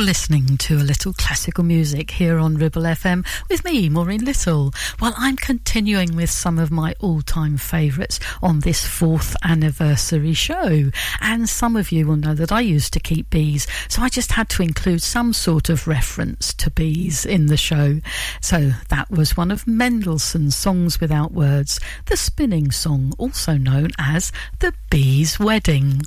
Listening 0.00 0.56
to 0.56 0.76
a 0.76 0.82
little 0.84 1.12
classical 1.12 1.62
music 1.62 2.10
here 2.10 2.38
on 2.38 2.56
Ribble 2.56 2.82
FM 2.82 3.26
with 3.48 3.64
me, 3.64 3.88
Maureen 3.88 4.24
Little. 4.24 4.72
While 4.98 5.12
I'm 5.16 5.36
continuing 5.36 6.16
with 6.16 6.30
some 6.30 6.58
of 6.58 6.70
my 6.70 6.94
all 7.00 7.22
time 7.22 7.56
favourites 7.56 8.18
on 8.42 8.60
this 8.60 8.86
fourth 8.86 9.36
anniversary 9.42 10.32
show. 10.32 10.90
And 11.20 11.48
some 11.48 11.76
of 11.76 11.92
you 11.92 12.06
will 12.06 12.16
know 12.16 12.34
that 12.34 12.52
I 12.52 12.60
used 12.60 12.92
to 12.94 13.00
keep 13.00 13.30
bees, 13.30 13.66
so 13.88 14.00
I 14.02 14.08
just 14.08 14.32
had 14.32 14.48
to 14.50 14.62
include 14.62 15.02
some 15.02 15.32
sort 15.32 15.68
of 15.68 15.86
reference 15.86 16.54
to 16.54 16.70
bees 16.70 17.26
in 17.26 17.46
the 17.46 17.56
show. 17.56 18.00
So 18.40 18.72
that 18.88 19.10
was 19.10 19.36
one 19.36 19.50
of 19.50 19.66
Mendelssohn's 19.66 20.56
Songs 20.56 21.00
Without 21.00 21.32
Words, 21.32 21.80
the 22.06 22.16
spinning 22.16 22.70
song, 22.70 23.12
also 23.18 23.56
known 23.56 23.90
as 23.98 24.32
The 24.60 24.72
Bee's 24.88 25.38
Wedding. 25.38 26.02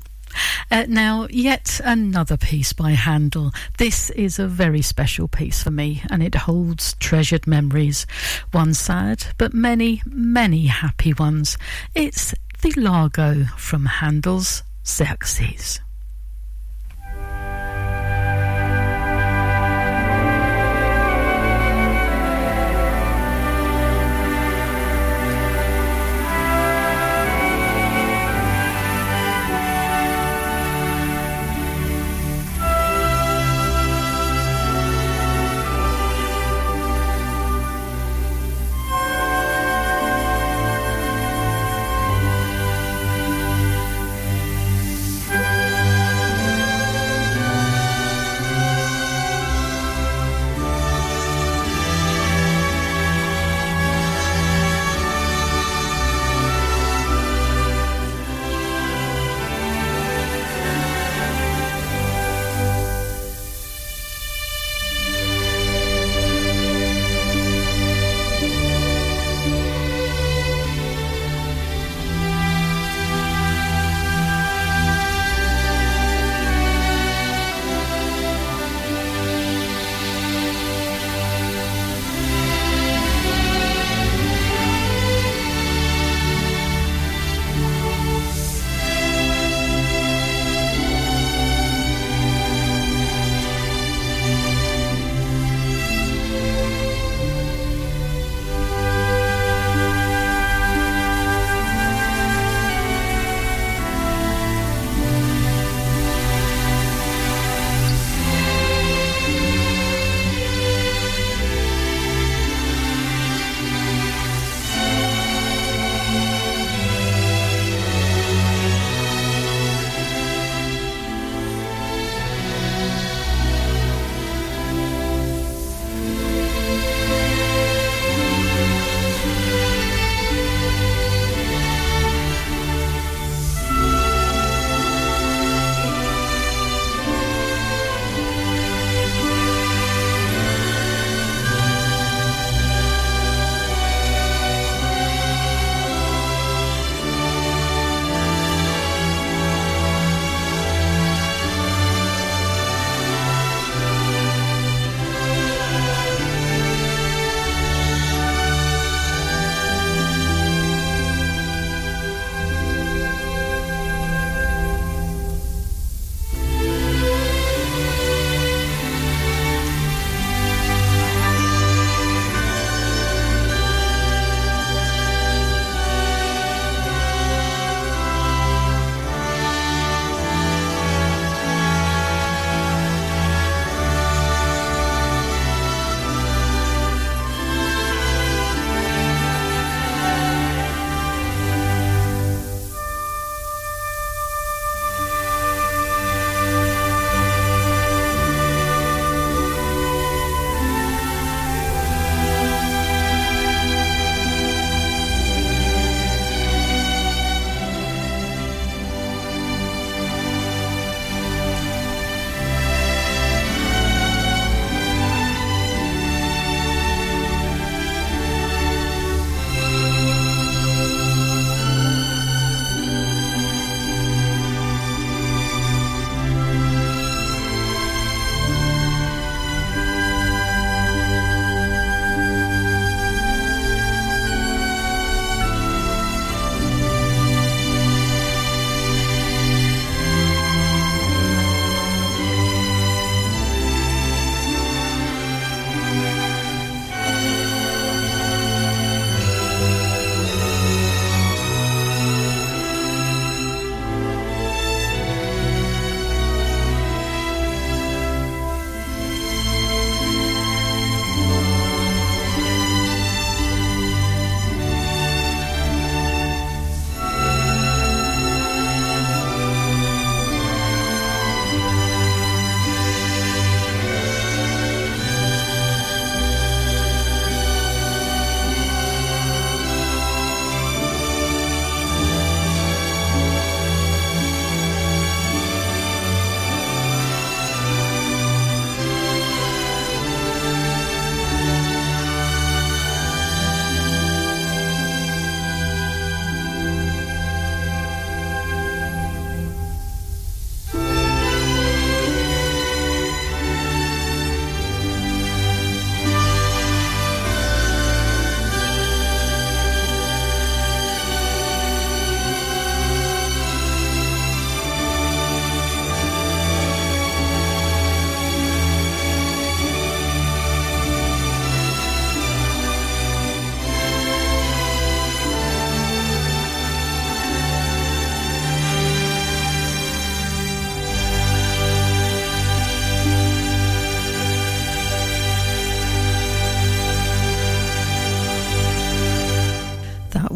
Uh, 0.70 0.86
now, 0.88 1.26
yet 1.30 1.80
another 1.84 2.36
piece 2.36 2.72
by 2.72 2.92
Handel. 2.92 3.52
This 3.78 4.10
is 4.10 4.38
a 4.38 4.46
very 4.46 4.82
special 4.82 5.28
piece 5.28 5.62
for 5.62 5.70
me, 5.70 6.02
and 6.10 6.22
it 6.22 6.34
holds 6.34 6.94
treasured 6.94 7.46
memories. 7.46 8.06
One 8.52 8.74
sad, 8.74 9.26
but 9.38 9.54
many, 9.54 10.02
many 10.06 10.66
happy 10.66 11.12
ones. 11.12 11.58
It's 11.94 12.34
the 12.62 12.72
Largo 12.76 13.44
from 13.56 13.86
Handel's 13.86 14.62
Xerxes. 14.86 15.80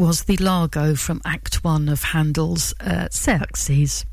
Was 0.08 0.24
the 0.24 0.38
Largo 0.38 0.94
from 0.94 1.20
Act 1.26 1.62
One 1.62 1.86
of 1.90 2.02
Handel's 2.02 2.72
uh, 2.80 3.08
Xerxes. 3.12 4.06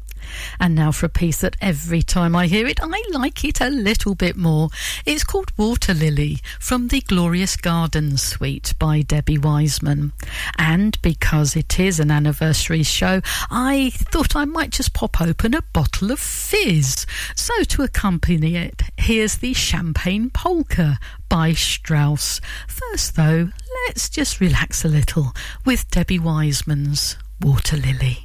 And 0.60 0.76
now 0.76 0.92
for 0.92 1.06
a 1.06 1.10
piece 1.10 1.42
that 1.42 1.58
every 1.62 2.02
time 2.02 2.36
I 2.36 2.48
hear 2.48 2.68
it, 2.68 2.80
I 2.82 3.04
like 3.12 3.44
it 3.44 3.62
a 3.62 3.70
little 3.70 4.16
bit 4.16 4.36
more. 4.36 4.70
It's 5.06 5.24
called 5.24 5.52
Water 5.58 5.94
Lily 5.94 6.40
from 6.60 6.88
the 6.88 7.02
Glorious 7.02 7.56
Gardens 7.56 8.22
Suite 8.22 8.74
by 8.80 9.02
Debbie 9.02 9.38
Wiseman. 9.38 10.14
And 10.58 11.02
because 11.02 11.56
it 11.56 11.80
is 11.80 12.00
an 12.00 12.12
anniversary 12.12 12.84
show, 12.84 13.22
I 13.50 13.92
thought 13.94 14.36
I 14.36 14.46
might 14.46 14.72
just 14.72 14.94
pop 14.94 15.22
open 15.22 15.54
a 15.54 15.62
bottle 15.62 16.12
of 16.12 16.20
fizz. 16.20 17.06
So 17.36 17.64
to 17.64 17.84
accompany 17.84 18.56
it, 18.56 18.82
here's 18.98 19.38
the 19.38 19.54
Champagne 19.54 20.30
Polka 20.30 21.00
by 21.30 21.54
Strauss. 21.54 22.40
First, 22.68 23.16
though, 23.16 23.50
let's 23.88 24.10
just 24.10 24.40
relax 24.40 24.86
a 24.86 24.88
little 24.88 25.34
with 25.66 25.90
Debbie 25.92 26.20
Wiseman's 26.20 27.18
Water 27.42 27.78
Lily. 27.78 28.25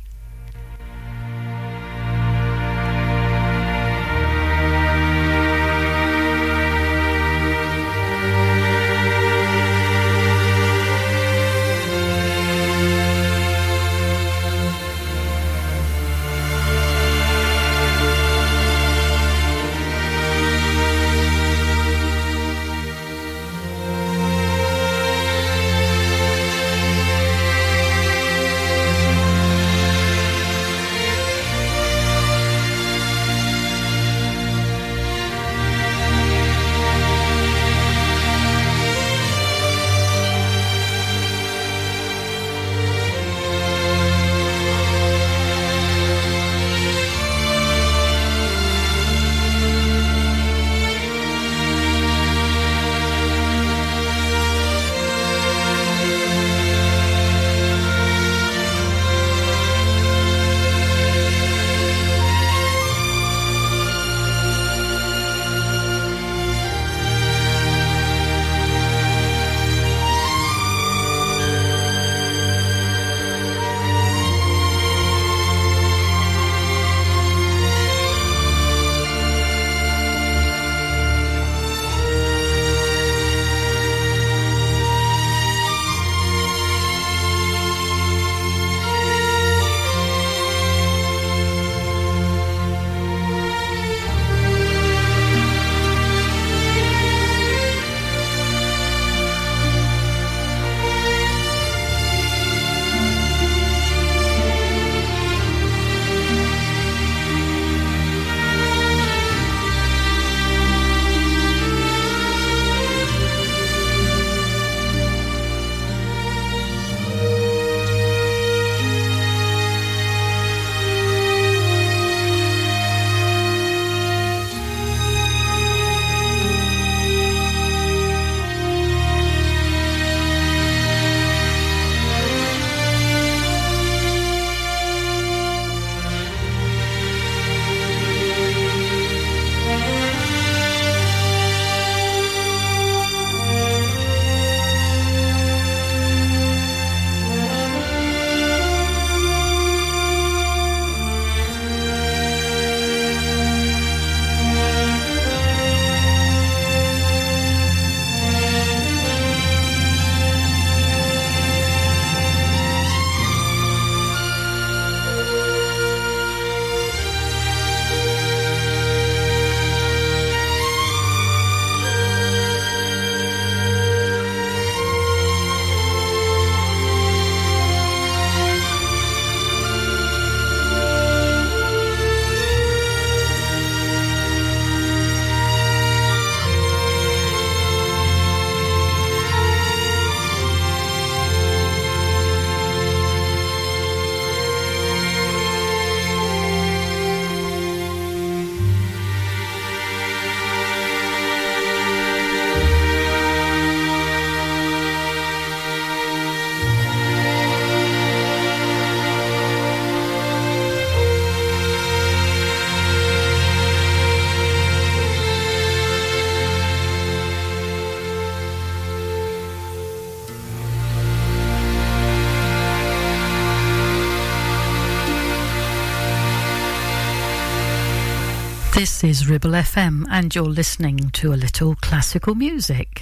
This 228.80 229.04
is 229.04 229.28
Ribble 229.28 229.50
FM, 229.50 230.06
and 230.08 230.34
you're 230.34 230.42
listening 230.42 231.10
to 231.10 231.34
a 231.34 231.36
little 231.36 231.74
classical 231.82 232.34
music. 232.34 232.99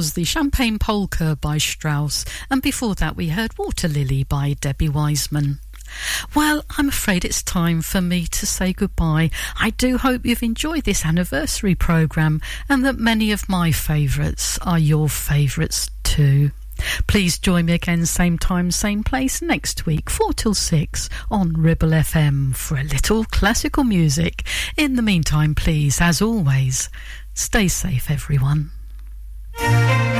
Was 0.00 0.14
the 0.14 0.24
Champagne 0.24 0.78
Polka 0.78 1.36
by 1.36 1.58
Strauss, 1.58 2.24
and 2.50 2.62
before 2.62 2.94
that 2.94 3.16
we 3.16 3.28
heard 3.28 3.58
Water 3.58 3.86
Lily 3.86 4.24
by 4.24 4.56
Debbie 4.58 4.88
Wiseman. 4.88 5.60
Well, 6.34 6.64
I'm 6.78 6.88
afraid 6.88 7.22
it's 7.22 7.42
time 7.42 7.82
for 7.82 8.00
me 8.00 8.24
to 8.28 8.46
say 8.46 8.72
goodbye. 8.72 9.28
I 9.60 9.68
do 9.68 9.98
hope 9.98 10.24
you've 10.24 10.42
enjoyed 10.42 10.84
this 10.84 11.04
anniversary 11.04 11.74
programme 11.74 12.40
and 12.66 12.82
that 12.86 12.96
many 12.96 13.30
of 13.30 13.46
my 13.46 13.72
favourites 13.72 14.58
are 14.62 14.78
your 14.78 15.10
favourites 15.10 15.90
too. 16.02 16.52
Please 17.06 17.38
join 17.38 17.66
me 17.66 17.74
again, 17.74 18.06
same 18.06 18.38
time, 18.38 18.70
same 18.70 19.04
place 19.04 19.42
next 19.42 19.84
week, 19.84 20.08
4 20.08 20.32
till 20.32 20.54
6 20.54 21.10
on 21.30 21.52
Ribble 21.52 21.90
FM 21.90 22.56
for 22.56 22.78
a 22.78 22.84
little 22.84 23.24
classical 23.24 23.84
music. 23.84 24.44
In 24.78 24.96
the 24.96 25.02
meantime, 25.02 25.54
please, 25.54 26.00
as 26.00 26.22
always, 26.22 26.88
stay 27.34 27.68
safe, 27.68 28.10
everyone. 28.10 28.70
On 29.58 30.19